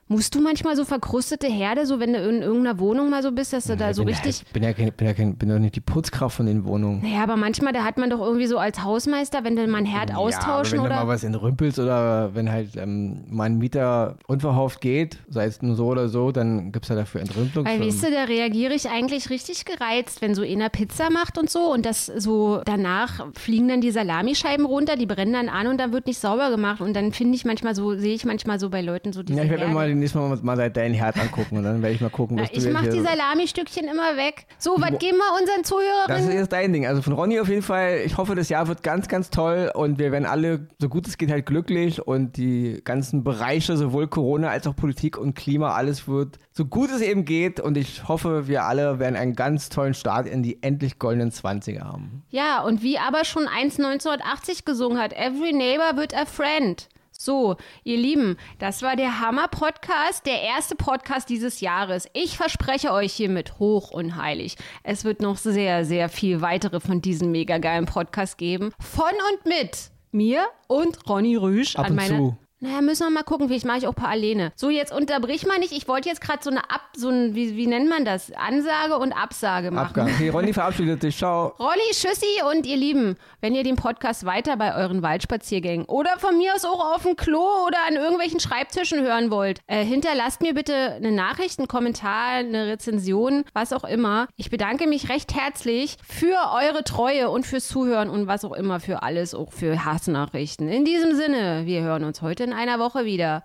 Musst 0.08 0.36
du 0.36 0.42
manchmal 0.42 0.76
so 0.76 0.86
verkrustete 0.86 1.48
Herde, 1.48 1.86
so 1.86 2.00
wenn 2.00 2.14
du 2.14 2.20
in 2.20 2.42
irgendeiner 2.42 2.80
Wohnung 2.80 3.10
mal 3.10 3.24
so 3.24 3.32
bist, 3.32 3.54
dass 3.54 3.66
du 3.66 3.76
da 3.76 3.94
so 3.94 4.04
bin 4.04 4.14
richtig... 4.14 4.40
Ja, 4.40 4.46
bin 4.54 4.64
ja 4.64 4.74
kein, 4.74 4.92
bin 4.94 5.08
ja 5.08 5.14
kein, 5.14 5.36
bin 5.36 5.50
doch 5.50 5.58
nicht 5.58 5.76
die 5.76 5.82
Putzkraft 5.82 6.38
von 6.38 6.46
den 6.46 6.64
Wohnungen. 6.66 7.02
Naja, 7.02 7.24
aber 7.24 7.36
manchmal, 7.36 7.74
da 7.74 7.84
hat 7.84 7.98
man 7.98 8.10
doch 8.12 8.22
irgendwie 8.22 8.46
so 8.46 8.60
als 8.60 8.84
Hausmeister, 8.84 9.44
wenn 9.44 9.56
du 9.56 9.66
mal 9.68 9.80
einen 9.80 9.88
Herd 9.88 10.10
Ja, 10.10 10.16
aber 10.16 10.26
austauschen 10.26 10.78
wenn 10.78 10.86
oder... 10.86 10.96
da 10.96 11.04
mal 11.04 11.08
was 11.08 11.24
entrümpelst 11.24 11.80
oder 11.80 12.36
wenn 12.36 12.52
halt 12.52 12.76
ähm, 12.76 13.24
mal 13.30 13.46
ein 13.46 13.58
Mieter 13.58 14.18
unverhofft 14.28 14.80
geht, 14.80 15.18
sei 15.28 15.46
es 15.46 15.62
nur 15.62 15.76
so 15.76 15.88
oder 15.88 16.08
so, 16.08 16.32
dann 16.32 16.72
gibt 16.72 16.86
es 16.86 16.90
ja 16.90 16.96
dafür 16.96 17.22
Weil, 17.22 17.28
Entrümpelungsfirmen. 17.28 17.88
weißt 17.88 18.04
du, 18.04 18.12
da 18.12 18.24
reagiere 18.26 18.74
ich 18.74 18.90
eigentlich 18.90 19.30
richtig 19.32 19.66
gereizt, 19.66 20.22
wenn 20.22 20.36
so 20.36 20.44
einer 20.44 20.70
Pizza 20.70 21.10
macht 21.10 21.40
und 21.40 21.50
so 21.50 21.74
und 21.74 21.86
das 21.86 22.06
so 22.06 22.62
danach 22.64 23.26
fliegen 23.34 23.68
dann 23.70 23.82
die 23.82 23.92
Salamischeiben 23.92 24.66
runter, 24.66 24.96
die 24.98 25.08
brennen 25.08 25.34
dann 25.34 25.50
an 25.50 25.68
und 25.68 25.80
dann 25.80 25.94
wird 25.94 26.06
nicht 26.06 26.20
sauber 26.20 26.52
gemacht 26.52 26.82
und 26.82 26.94
dann 26.94 27.12
finde 27.12 27.36
ich 27.36 27.46
manchmal 27.46 27.74
so, 27.74 27.96
sehe 27.96 28.14
ich 28.14 28.26
manchmal 28.26 28.60
so 28.60 28.70
bei 28.70 28.82
Leuten 28.82 29.14
so 29.16 29.24
diese 29.24 29.40
ja, 29.40 29.46
ich 29.46 29.50
werde 29.50 29.68
mir 29.68 29.74
mal 29.74 29.96
nächstes 29.96 30.22
Mal 30.22 30.38
mal 30.42 30.70
deinen 30.70 30.94
Herd 30.94 31.18
angucken 31.18 31.58
und 31.58 31.64
dann 31.64 31.82
werde 31.82 31.96
ich 31.96 32.02
mal 32.02 32.10
gucken, 32.10 32.38
was 32.38 32.52
du 32.52 32.58
ich 32.58 32.70
mache 32.72 32.90
die 32.90 33.02
Salamistückchen 33.02 33.88
immer 33.88 34.18
weg. 34.18 34.46
So, 34.58 34.76
was 34.78 34.92
geben 35.00 35.18
wir 35.18 35.40
unseren 35.40 35.62
Das 35.62 35.70
Zuhörerinnen? 35.70 36.30
ist 36.30 36.36
jetzt 36.36 36.52
dein 36.52 36.74
Ding. 36.74 36.86
Also 36.86 37.02
von 37.02 37.14
Ronny 37.14 37.40
auf 37.40 37.48
jeden 37.50 37.62
Fall. 37.62 38.02
Ich 38.06 38.18
hoffe, 38.18 38.36
das 38.36 38.50
Jahr 38.50 38.68
wird 38.68 38.84
ganz, 38.84 39.08
ganz 39.08 39.30
toll 39.30 39.72
und 39.74 39.98
wir 39.98 40.12
werden 40.12 40.26
alle, 40.26 40.68
so 40.80 40.90
gut 40.90 41.08
es 41.08 41.18
geht, 41.18 41.32
halt 41.32 41.46
glücklich 41.46 42.06
und 42.06 42.38
die 42.38 42.82
ganzen 42.84 43.24
Bereiche, 43.24 43.78
sowohl 43.78 44.08
Corona 44.08 44.50
als 44.50 44.68
auch 44.68 44.76
Politik 44.76 45.18
und 45.18 45.34
Klima, 45.36 45.74
alles 45.74 46.08
wird 46.08 46.38
so 46.52 46.66
gut 46.66 46.90
es 46.92 47.02
eben 47.02 47.26
geht 47.26 47.60
und 47.60 47.78
ich 47.78 48.08
hoffe, 48.08 48.48
wir 48.48 48.64
alle 48.64 49.00
werden 49.00 49.16
einen 49.16 49.36
ganz 49.36 49.70
tollen 49.70 49.94
Start 49.94 50.28
in 50.28 50.44
die 50.44 50.62
endlich 50.62 51.00
goldenen 51.00 51.32
20er 51.32 51.82
haben. 51.84 52.24
Ja, 52.30 52.62
und 52.62 52.84
wie 52.84 52.98
aber 52.98 53.26
schon 53.26 53.48
eins 53.48 53.78
1980 53.78 54.66
gesungen 54.66 55.00
hat, 55.00 55.14
Every 55.14 55.54
Neighbor 55.54 55.98
wird 55.98 56.14
a 56.14 56.26
Friend. 56.26 56.88
So, 57.18 57.56
ihr 57.86 57.98
Lieben, 57.98 58.36
das 58.60 58.82
war 58.82 58.98
der 58.98 59.22
Hammer-Podcast, 59.22 60.26
der 60.26 60.42
erste 60.42 60.76
Podcast 60.76 61.30
dieses 61.30 61.62
Jahres. 61.62 62.08
Ich 62.14 62.36
verspreche 62.36 62.92
euch 62.92 63.14
hiermit 63.14 63.58
hoch 63.58 63.92
und 63.92 64.18
heilig. 64.18 64.58
Es 64.84 65.06
wird 65.06 65.22
noch 65.22 65.38
sehr, 65.38 65.86
sehr 65.86 66.10
viel 66.10 66.42
weitere 66.42 66.82
von 66.82 67.02
diesem 67.02 67.32
mega 67.32 67.58
geilen 67.58 67.86
Podcast 67.86 68.38
geben. 68.38 68.74
Von 68.80 69.14
und 69.32 69.46
mit 69.46 69.92
mir 70.12 70.46
und 70.68 71.10
Ronny 71.10 71.38
Rüsch 71.38 71.78
Ab 71.78 71.86
an 71.86 71.92
und 71.92 71.96
meiner. 71.96 72.18
zu. 72.18 72.38
Naja, 72.66 72.82
müssen 72.82 73.06
wir 73.06 73.12
mal 73.12 73.24
gucken, 73.24 73.48
vielleicht 73.48 73.66
mache 73.66 73.78
ich 73.78 73.86
auch 73.86 73.92
ein 73.92 74.02
paar 74.02 74.10
Alleine. 74.10 74.52
So, 74.56 74.72
jetzt 74.72 74.92
unterbrich 74.92 75.46
mal 75.46 75.60
nicht. 75.60 75.72
Ich 75.72 75.88
wollte 75.88 76.10
jetzt 76.10 76.20
gerade 76.20 76.40
so 76.42 76.50
eine 76.50 76.72
Ab, 76.72 76.82
so 76.96 77.10
ein, 77.10 77.36
wie, 77.36 77.56
wie 77.56 77.68
nennt 77.68 77.88
man 77.88 78.06
das? 78.06 78.32
Ansage 78.32 78.98
und 78.98 79.14
Absage 79.14 79.70
machen. 79.70 79.90
Abgang. 79.90 80.08
Okay, 80.08 80.30
Ronny 80.30 80.52
verabschiedet 80.52 81.00
sich. 81.00 81.16
Ciao. 81.16 81.54
Rolli, 81.60 81.92
Tschüssi 81.92 82.42
und 82.52 82.66
ihr 82.66 82.78
Lieben, 82.78 83.18
wenn 83.40 83.54
ihr 83.54 83.64
den 83.64 83.76
Podcast 83.76 84.26
weiter 84.26 84.58
bei 84.58 84.76
euren 84.76 85.04
Waldspaziergängen 85.04 85.86
oder 85.86 86.18
von 86.18 86.40
mir 86.40 86.56
aus 86.56 86.66
auch 86.66 86.96
auf 86.96 87.04
dem 87.04 87.16
Klo 87.16 87.46
oder 87.68 87.78
an 87.88 87.98
irgendwelchen 87.98 88.40
Schreibtischen 88.40 89.04
hören 89.04 89.30
wollt, 89.30 89.60
äh, 89.68 89.86
hinterlasst 89.86 90.42
mir 90.42 90.56
bitte 90.56 90.94
eine 90.94 91.12
Nachricht, 91.12 91.60
einen 91.60 91.68
Kommentar, 91.68 92.38
eine 92.38 92.66
Rezension, 92.66 93.44
was 93.54 93.74
auch 93.74 93.84
immer. 93.84 94.28
Ich 94.38 94.50
bedanke 94.50 94.88
mich 94.88 95.10
recht 95.10 95.36
herzlich 95.36 95.98
für 96.08 96.36
eure 96.56 96.84
Treue 96.84 97.30
und 97.30 97.46
fürs 97.46 97.68
Zuhören 97.68 98.10
und 98.10 98.26
was 98.26 98.44
auch 98.44 98.54
immer 98.54 98.80
für 98.80 99.04
alles, 99.04 99.36
auch 99.36 99.52
für 99.52 99.86
Hassnachrichten. 99.86 100.68
In 100.68 100.84
diesem 100.84 101.14
Sinne, 101.16 101.62
wir 101.66 101.84
hören 101.84 102.04
uns 102.04 102.24
heute 102.24 102.44
in 102.44 102.55
einer 102.56 102.80
Woche 102.80 103.06
wieder. 103.06 103.44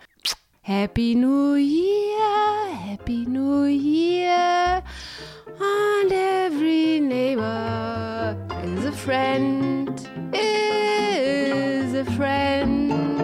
Happy 0.63 1.15
New 1.15 1.57
Year, 1.57 2.75
Happy 2.87 3.27
New 3.27 3.65
Year. 3.65 4.83
And 5.59 6.13
every 6.13 7.01
neighbor 7.01 8.37
is 8.63 8.85
a 8.87 8.93
friend, 8.93 9.91
is 10.33 11.95
a 11.95 12.05
friend. 12.17 13.20